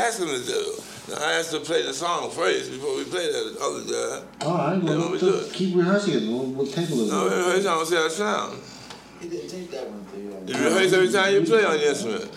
asked 0.07 0.19
them 0.21 0.29
to 0.29 0.45
do? 0.45 0.73
Now, 1.09 1.17
I 1.21 1.33
asked 1.35 1.53
him 1.55 1.61
to 1.61 1.67
play 1.67 1.83
the 1.83 1.93
song 1.95 2.31
first 2.31 2.71
before 2.71 2.97
we 2.97 3.05
play 3.05 3.31
that 3.31 3.57
other 3.61 3.83
guy. 3.85 4.47
All 4.47 4.57
right, 4.59 4.77
Yeah, 4.83 4.85
well, 4.91 4.99
let 4.99 5.05
me 5.07 5.11
we'll 5.11 5.21
do 5.21 5.35
it. 5.47 5.53
keep 5.53 5.77
rehearsing 5.77 6.15
it. 6.15 6.23
We'll, 6.29 6.47
we'll 6.47 6.67
take 6.67 6.89
a 6.91 6.95
little 6.95 7.25
No, 7.25 7.29
bit. 7.31 7.37
rehearse, 7.37 7.67
I 7.67 7.75
don't 7.75 7.87
see 7.87 7.95
how 7.97 8.07
it 8.07 8.11
sound. 8.11 8.59
He 9.21 9.29
didn't 9.29 9.49
take 9.49 9.71
that 9.71 9.89
one 9.89 10.05
to 10.13 10.53
you. 10.53 10.59
You 10.59 10.65
rehearse 10.65 10.93
every 10.93 11.11
time 11.13 11.33
you 11.35 11.43
play 11.43 11.65
on 11.65 11.77
the 11.77 11.89
instrument. 11.89 12.31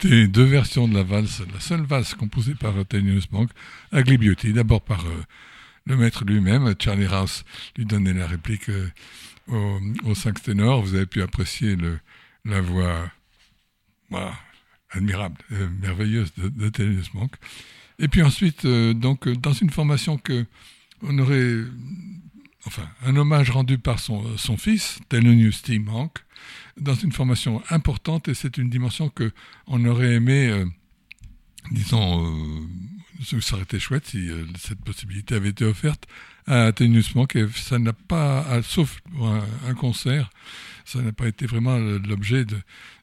C'était 0.00 0.26
deux 0.26 0.44
versions 0.44 0.88
de 0.88 0.94
la 0.94 1.04
valse, 1.04 1.42
la 1.52 1.60
seule 1.60 1.82
valse 1.82 2.14
composée 2.14 2.54
par 2.54 2.74
Thelonious 2.86 3.22
Monk, 3.30 3.50
Ugly 3.92 4.18
Beauty, 4.18 4.52
d'abord 4.52 4.82
par 4.82 5.06
euh, 5.06 5.22
le 5.86 5.96
maître 5.96 6.24
lui-même, 6.24 6.74
Charlie 6.80 7.06
Rouse 7.06 7.44
lui 7.76 7.84
donnait 7.84 8.12
la 8.12 8.26
réplique 8.26 8.68
euh, 8.70 8.90
au, 9.46 9.80
au 10.04 10.14
sax 10.16 10.42
ténor. 10.42 10.82
Vous 10.82 10.96
avez 10.96 11.06
pu 11.06 11.22
apprécier 11.22 11.76
la 12.44 12.60
voix 12.60 13.08
voilà, 14.10 14.34
admirable, 14.90 15.36
merveilleuse 15.80 16.32
de, 16.36 16.48
de 16.48 16.68
Thelonious 16.70 17.10
Monk. 17.14 17.32
Et 18.00 18.08
puis 18.08 18.22
ensuite, 18.22 18.64
euh, 18.64 18.94
donc, 18.94 19.28
dans 19.28 19.52
une 19.52 19.70
formation 19.70 20.18
que 20.18 20.44
on 21.02 21.16
aurait, 21.20 21.60
enfin, 22.66 22.88
un 23.04 23.16
hommage 23.16 23.50
rendu 23.50 23.78
par 23.78 23.98
son, 23.98 24.36
son 24.36 24.56
fils, 24.56 24.98
Thelonious 25.08 25.62
T. 25.62 25.78
Monk, 25.78 26.18
dans 26.80 26.94
une 26.94 27.12
formation 27.12 27.62
importante, 27.70 28.28
et 28.28 28.34
c'est 28.34 28.58
une 28.58 28.70
dimension 28.70 29.08
que 29.08 29.32
on 29.66 29.84
aurait 29.84 30.14
aimé, 30.14 30.48
euh, 30.48 30.66
disons, 31.70 32.26
euh, 32.26 33.40
ça 33.40 33.54
aurait 33.54 33.64
été 33.64 33.78
chouette 33.78 34.06
si 34.06 34.30
euh, 34.30 34.44
cette 34.58 34.80
possibilité 34.80 35.34
avait 35.34 35.50
été 35.50 35.64
offerte 35.64 36.06
à 36.46 36.72
Thelonious 36.72 37.14
Monk, 37.14 37.36
et 37.36 37.46
ça 37.54 37.78
n'a 37.78 37.92
pas, 37.92 38.62
sauf 38.62 39.00
pour 39.12 39.28
un, 39.28 39.74
concert, 39.74 40.30
ça 40.84 41.00
n'a 41.00 41.12
pas 41.12 41.28
été 41.28 41.46
vraiment 41.46 41.78
l'objet 41.78 42.44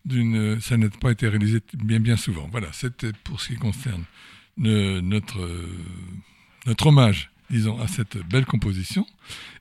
d'une, 0.06 0.60
ça 0.62 0.78
n'a 0.78 0.90
pas 0.90 1.12
été 1.12 1.28
réalisé 1.28 1.62
bien 1.74 2.00
bien 2.00 2.18
souvent. 2.18 2.48
Voilà, 2.52 2.68
c'était 2.72 3.14
pour 3.24 3.42
ce 3.42 3.48
qui 3.48 3.56
concerne 3.56 4.04
notre 4.58 5.48
hommage 6.86 7.31
disons, 7.52 7.80
à 7.80 7.88
cette 7.88 8.18
belle 8.18 8.46
composition. 8.46 9.06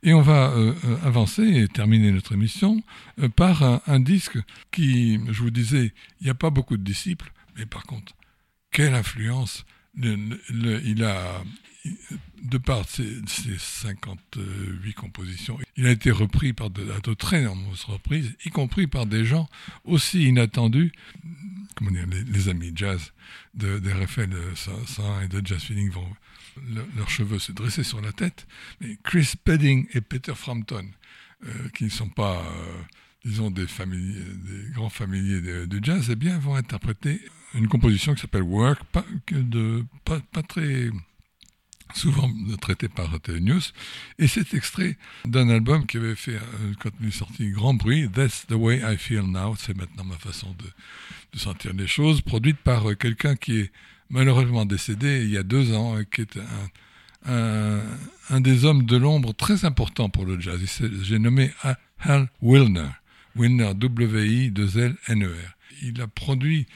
Et 0.03 0.15
on 0.15 0.23
va 0.23 0.51
euh, 0.51 0.75
euh, 0.85 0.97
avancer 1.05 1.43
et 1.43 1.69
terminer 1.69 2.13
notre 2.13 2.33
émission 2.33 2.83
euh, 3.19 3.29
par 3.29 3.63
un, 3.87 4.01
disque 4.01 4.39
qui, 4.71 5.21
je 5.31 5.43
vous 5.43 5.51
disais, 5.51 5.93
il 6.21 6.25
n'y 6.25 6.31
a 6.31 6.35
pas 6.35 6.51
beaucoup 6.51 6.77
de 6.77 6.85
disciples, 6.85 7.33
mais 7.57 7.67
par 7.67 7.83
contre, 7.83 8.15
quelle 8.71 8.95
influence 8.95 9.67
il 9.97 11.05
a, 11.05 11.43
de 12.43 12.59
par 12.59 12.89
ses, 12.89 13.21
58 13.59 14.95
compositions, 14.95 15.59
il 15.77 15.87
a 15.87 15.91
été 15.91 16.13
repris 16.13 16.53
par 16.53 16.71
de, 16.71 16.87
de 17.03 17.15
très 17.15 17.43
nombreuses 17.43 17.85
reprises, 17.85 18.33
y 18.45 18.51
compris 18.51 18.87
par 18.87 19.07
des 19.07 19.25
gens 19.25 19.49
aussi 19.85 20.25
inattendus, 20.27 20.93
comment 21.75 21.91
les, 21.91 22.49
amis 22.49 22.73
jazz 22.75 23.13
de, 23.55 23.81
de 23.81 23.91
Raphaël 23.91 24.31
et 25.25 25.29
de 25.29 25.47
Jazz 25.47 25.63
Feeling 25.63 25.91
vont, 25.91 26.07
leurs 26.97 27.11
cheveux 27.11 27.39
se 27.39 27.53
dressaient 27.53 27.85
sur 27.85 28.01
la 28.01 28.13
tête, 28.13 28.47
mais 28.81 28.97
Chris 29.03 29.35
Pedding 29.45 29.87
et 29.93 30.01
Peter 30.01 30.35
Frampton, 30.35 30.87
euh, 31.47 31.69
qui 31.75 31.85
ne 31.85 31.91
sont 31.91 32.09
pas, 32.09 32.43
euh, 32.45 32.83
disons, 33.25 33.51
des, 33.51 33.67
grands 34.73 34.91
familiers 34.91 35.41
de, 35.41 35.81
jazz, 35.83 36.09
eh 36.11 36.17
bien, 36.17 36.39
vont 36.39 36.55
interpréter 36.55 37.21
une 37.55 37.69
composition 37.69 38.15
qui 38.15 38.21
s'appelle 38.21 38.43
Work, 38.43 38.83
pas, 38.93 39.05
très 40.49 40.91
souvent 41.95 42.31
traité 42.61 42.89
par 42.89 43.11
News, 43.41 43.61
et 44.19 44.29
c'est 44.29 44.55
extrait 44.55 44.97
d'un 45.25 45.49
album 45.49 45.87
qui 45.87 45.97
avait 45.97 46.15
fait, 46.15 46.37
euh, 46.37 46.75
quand 46.79 46.91
il 47.01 47.09
est 47.09 47.11
sorti, 47.11 47.51
grand 47.51 47.75
bruit, 47.75 48.09
That's 48.09 48.47
the 48.47 48.53
way 48.53 48.81
I 48.85 48.97
feel 48.97 49.23
now, 49.23 49.57
c'est 49.57 49.77
maintenant 49.77 50.05
ma 50.05 50.17
façon 50.17 50.55
de, 50.59 50.67
de 51.33 51.39
sentir 51.39 51.73
les 51.75 51.89
choses, 51.89 52.21
produite 52.21 52.59
par 52.59 52.97
quelqu'un 52.97 53.35
qui 53.35 53.59
est 53.59 53.73
malheureusement 54.11 54.67
décédé 54.67 55.23
il 55.25 55.31
y 55.31 55.39
a 55.39 55.43
deux 55.43 55.73
ans, 55.75 55.97
euh, 55.97 56.03
qui 56.03 56.23
est 56.23 56.39
un, 57.27 58.41
des 58.41 58.65
hommes 58.65 58.85
de 58.85 58.97
l'ombre 58.97 59.33
très 59.35 59.65
important 59.65 60.09
pour 60.09 60.25
le 60.25 60.39
jazz. 60.41 60.61
J'ai 61.03 61.19
nommé 61.19 61.51
Hal 62.01 62.29
Wilner. 62.43 62.91
Wilner, 63.37 63.75
W-I-2-L-N-E-R. 63.75 65.57
Il 65.83 66.01
a 66.01 66.09
produit, 66.09 66.67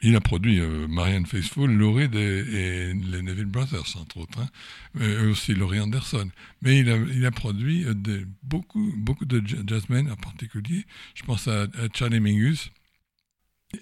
il 0.00 0.16
a 0.16 0.20
produit 0.20 0.58
euh, 0.58 0.88
Marianne 0.88 1.26
Faithfull, 1.26 1.70
Laurie 1.70 2.08
et 2.14 2.94
les 2.94 3.22
Neville 3.22 3.44
Brothers, 3.44 3.96
entre 4.00 4.18
autres, 4.18 4.40
hein, 4.40 4.48
mais 4.94 5.16
aussi 5.18 5.54
Laurie 5.54 5.80
Anderson. 5.80 6.30
Mais 6.62 6.78
il 6.78 6.90
a, 6.90 6.96
il 6.96 7.26
a 7.26 7.30
produit 7.30 7.84
euh, 7.84 8.24
beaucoup, 8.42 8.92
beaucoup 8.96 9.26
de 9.26 9.42
jazzmen 9.66 10.10
en 10.10 10.16
particulier. 10.16 10.86
Je 11.14 11.22
pense 11.24 11.46
à 11.46 11.66
Charlie 11.92 12.20
Mingus, 12.20 12.70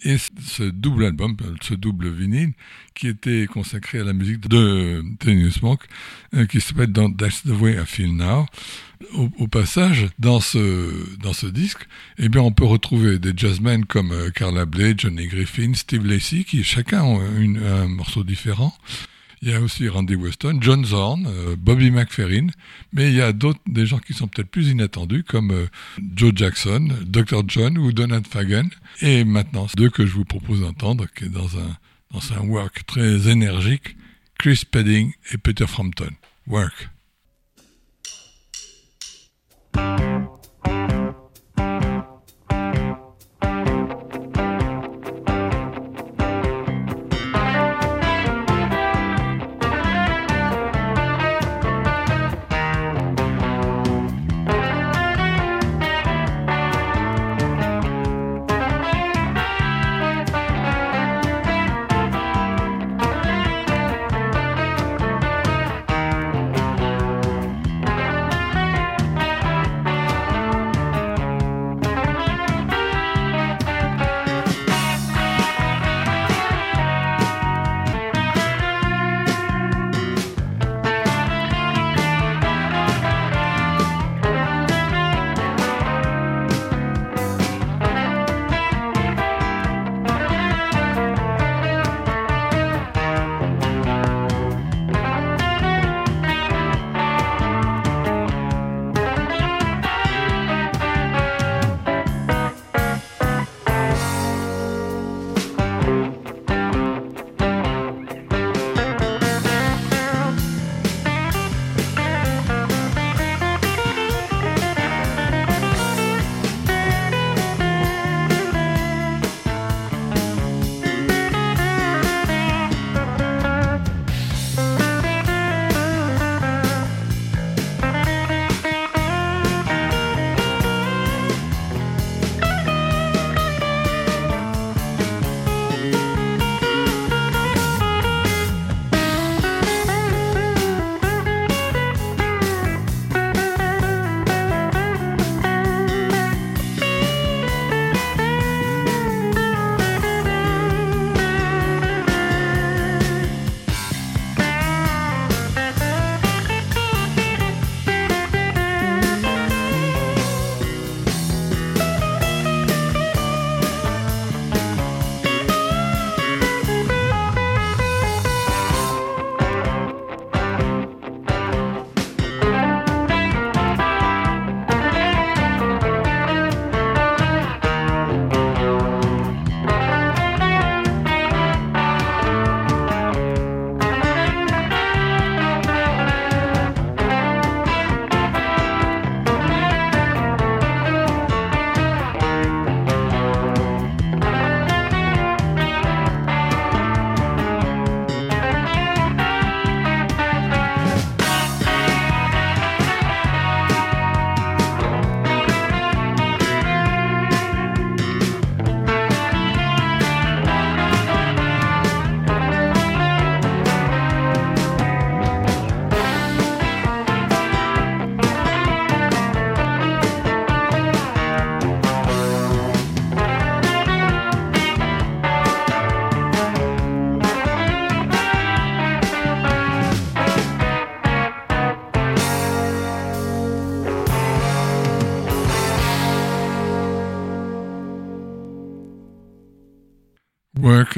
et 0.04 0.16
ce 0.18 0.62
double 0.62 1.04
album, 1.04 1.36
ce 1.62 1.74
double 1.74 2.10
vinyle, 2.10 2.52
qui 2.94 3.08
était 3.08 3.46
consacré 3.46 4.00
à 4.00 4.04
la 4.04 4.12
musique 4.12 4.48
de 4.48 5.02
Thelonious 5.18 5.60
Monk, 5.62 5.80
euh, 6.34 6.46
qui 6.46 6.60
s'appelle 6.60 6.92
That's 6.92 7.42
the 7.42 7.50
Way 7.60 7.74
I 7.74 7.86
Feel 7.86 8.16
Now. 8.16 8.46
Au, 9.14 9.48
passage, 9.48 10.08
dans 10.18 10.40
ce, 10.40 11.16
dans 11.20 11.32
ce 11.32 11.46
disque, 11.46 11.88
eh 12.18 12.28
bien, 12.28 12.42
on 12.42 12.52
peut 12.52 12.66
retrouver 12.66 13.18
des 13.18 13.32
jazzmen 13.34 13.86
comme 13.86 14.12
euh, 14.12 14.30
Carla 14.30 14.66
Bley, 14.66 14.94
Johnny 14.96 15.26
Griffin, 15.26 15.72
Steve 15.74 16.06
Lacey, 16.06 16.44
qui 16.44 16.62
chacun 16.64 17.02
ont 17.02 17.20
un 17.20 17.88
morceau 17.88 18.24
différent. 18.24 18.74
Il 19.42 19.48
y 19.48 19.54
a 19.54 19.60
aussi 19.60 19.88
Randy 19.88 20.16
Weston, 20.16 20.58
John 20.60 20.84
Zorn, 20.84 21.26
euh, 21.26 21.56
Bobby 21.56 21.90
McFerrin, 21.90 22.48
mais 22.92 23.08
il 23.08 23.16
y 23.16 23.22
a 23.22 23.32
d'autres, 23.32 23.60
des 23.66 23.86
gens 23.86 23.98
qui 23.98 24.12
sont 24.12 24.28
peut-être 24.28 24.50
plus 24.50 24.68
inattendus, 24.68 25.24
comme 25.24 25.50
euh, 25.50 25.66
Joe 26.14 26.32
Jackson, 26.34 26.88
Dr. 27.06 27.42
John 27.46 27.78
ou 27.78 27.92
Donald 27.92 28.26
Fagan. 28.26 28.68
Et 29.00 29.24
maintenant, 29.24 29.66
deux 29.76 29.88
que 29.88 30.04
je 30.04 30.12
vous 30.12 30.26
propose 30.26 30.60
d'entendre, 30.60 31.06
qui 31.16 31.24
est 31.24 31.28
dans 31.28 31.58
un, 31.58 31.76
dans 32.12 32.32
un 32.34 32.46
work 32.46 32.84
très 32.84 33.30
énergique, 33.30 33.96
Chris 34.38 34.62
Pedding 34.70 35.12
et 35.32 35.38
Peter 35.38 35.66
Frampton. 35.66 36.10
Work. 36.46 36.90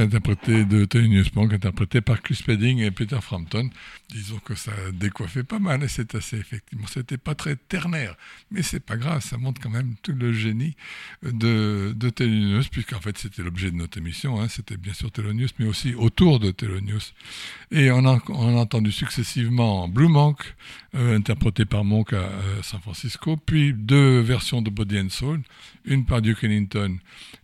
Interprété 0.03 0.64
de 0.64 0.86
Monk, 1.34 1.53
interprété 1.53 2.00
par 2.00 2.20
Chris 2.22 2.36
Spedding 2.36 2.78
et 2.78 2.90
Peter 2.90 3.18
Frampton. 3.20 3.70
Disons 4.11 4.38
que 4.38 4.55
ça 4.55 4.72
décoiffait 4.92 5.44
pas 5.44 5.59
mal 5.59 5.82
et 5.82 5.88
c'est 5.88 6.14
assez 6.14 6.36
effectivement, 6.36 6.86
c'était 6.86 7.16
pas 7.16 7.34
très 7.34 7.57
ternaire, 7.57 8.16
mais 8.50 8.62
c'est 8.62 8.80
pas 8.80 8.96
grave, 8.96 9.22
ça 9.22 9.38
montre 9.38 9.61
quand 9.61 9.70
même 9.70 9.94
tout 10.03 10.12
le 10.12 10.32
génie 10.32 10.76
de, 11.22 11.94
de 11.96 12.11
Thelonious, 12.11 12.64
puisqu'en 12.70 13.00
fait 13.00 13.16
c'était 13.16 13.42
l'objet 13.42 13.70
de 13.70 13.76
notre 13.76 13.98
émission, 13.98 14.40
hein. 14.40 14.48
c'était 14.48 14.76
bien 14.76 14.92
sûr 14.92 15.11
Thelonious, 15.11 15.48
mais 15.59 15.66
aussi 15.66 15.94
autour 15.94 16.40
de 16.40 16.50
Thelonious. 16.50 17.12
Et 17.70 17.90
on 17.90 18.05
a, 18.05 18.20
on 18.28 18.57
a 18.57 18.61
entendu 18.61 18.92
successivement 18.92 19.88
Blue 19.88 20.09
Monk, 20.09 20.55
euh, 20.95 21.16
interprété 21.16 21.64
par 21.64 21.84
Monk 21.84 22.12
à 22.12 22.30
San 22.62 22.80
Francisco, 22.80 23.36
puis 23.36 23.72
deux 23.72 24.20
versions 24.20 24.62
de 24.62 24.70
Body 24.70 24.99
and 24.99 25.11
Soul, 25.11 25.40
une 25.84 26.05
par 26.05 26.22
Duke 26.22 26.45
Ellington, 26.45 26.99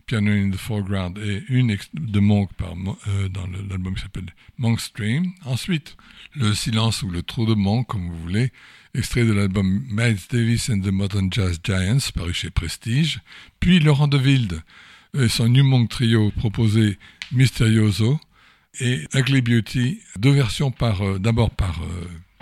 Piano 0.05 0.31
in 0.31 0.51
the 0.51 0.55
Foreground, 0.55 1.17
et 1.17 1.43
une 1.49 1.75
de 1.93 2.19
Monk 2.19 2.49
euh, 2.61 3.29
dans 3.29 3.47
l'album 3.47 3.95
qui 3.95 4.01
s'appelle 4.01 4.33
Monk 4.57 4.79
Stream. 4.79 5.33
Ensuite, 5.45 5.97
Le 6.35 6.53
silence 6.53 7.01
ou 7.01 7.09
le 7.09 7.23
trou 7.23 7.45
de 7.45 7.55
Monk, 7.55 7.87
comme 7.87 8.07
vous 8.07 8.21
voulez, 8.21 8.51
extrait 8.93 9.25
de 9.25 9.33
l'album 9.33 9.83
Miles 9.89 10.19
Davis 10.29 10.69
and 10.69 10.81
the 10.81 10.91
Modern 10.91 11.31
Jazz 11.31 11.59
Giants, 11.63 12.11
paru 12.13 12.33
chez 12.33 12.51
Prestige. 12.51 13.19
Puis 13.59 13.79
Laurent 13.79 14.07
de 14.07 14.17
Wilde, 14.17 14.61
son 15.27 15.49
New 15.49 15.63
Monk 15.63 15.89
Trio 15.89 16.31
proposé 16.31 16.99
Mysterioso, 17.31 18.19
et 18.79 19.07
Ugly 19.13 19.41
Beauty, 19.41 19.99
deux 20.17 20.31
versions 20.31 20.71
par, 20.71 21.01
euh, 21.01 21.19
d'abord 21.19 21.51
par 21.51 21.81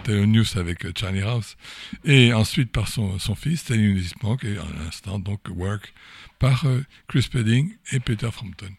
News 0.09 0.45
avec 0.55 0.85
euh, 0.85 0.91
Charlie 0.97 1.21
House, 1.21 1.57
et 2.03 2.33
ensuite 2.33 2.71
par 2.71 2.87
son, 2.87 3.19
son 3.19 3.35
fils, 3.35 3.63
Thelonious 3.65 4.11
Monk, 4.23 4.43
et 4.43 4.57
à 4.57 4.65
l'instant 4.83 5.19
donc 5.19 5.41
Work 5.49 5.93
par 6.39 6.65
euh, 6.65 6.83
Chris 7.07 7.27
Pedding 7.31 7.71
et 7.91 7.99
Peter 7.99 8.29
Frampton. 8.31 8.71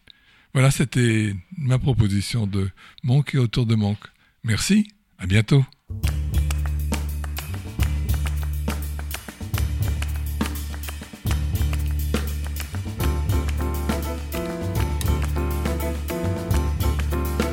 Voilà, 0.53 0.71
c'était 0.71 1.35
ma 1.57 1.77
proposition 1.77 2.47
de 2.47 2.69
Monk 3.03 3.35
et 3.35 3.37
autour 3.37 3.65
de 3.65 3.75
Monk. 3.75 3.99
Merci, 4.43 4.91
à 5.17 5.27
bientôt. 5.27 5.63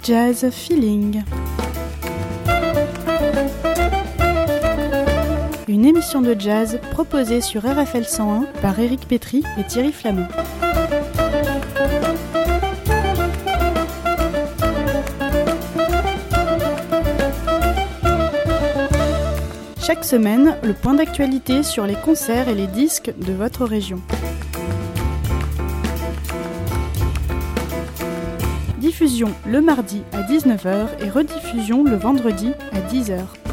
Jazz 0.06 0.48
Feeling. 0.52 1.24
Une 5.68 5.84
émission 5.84 6.22
de 6.22 6.36
jazz 6.38 6.78
proposée 6.92 7.40
sur 7.40 7.62
RFL 7.62 8.04
101 8.04 8.44
par 8.62 8.78
Éric 8.78 9.08
Petry 9.08 9.42
et 9.58 9.64
Thierry 9.64 9.90
Flamand. 9.90 10.28
Chaque 19.80 20.04
semaine, 20.04 20.56
le 20.62 20.72
point 20.72 20.94
d'actualité 20.94 21.62
sur 21.64 21.86
les 21.86 21.94
concerts 21.94 22.48
et 22.48 22.54
les 22.54 22.68
disques 22.68 23.12
de 23.18 23.32
votre 23.32 23.64
région. 23.64 24.00
Diffusion 28.78 29.32
le 29.48 29.60
mardi 29.60 30.02
à 30.12 30.22
19h 30.22 31.04
et 31.04 31.10
rediffusion 31.10 31.82
le 31.82 31.96
vendredi 31.96 32.52
à 32.72 32.80
10h. 32.80 33.45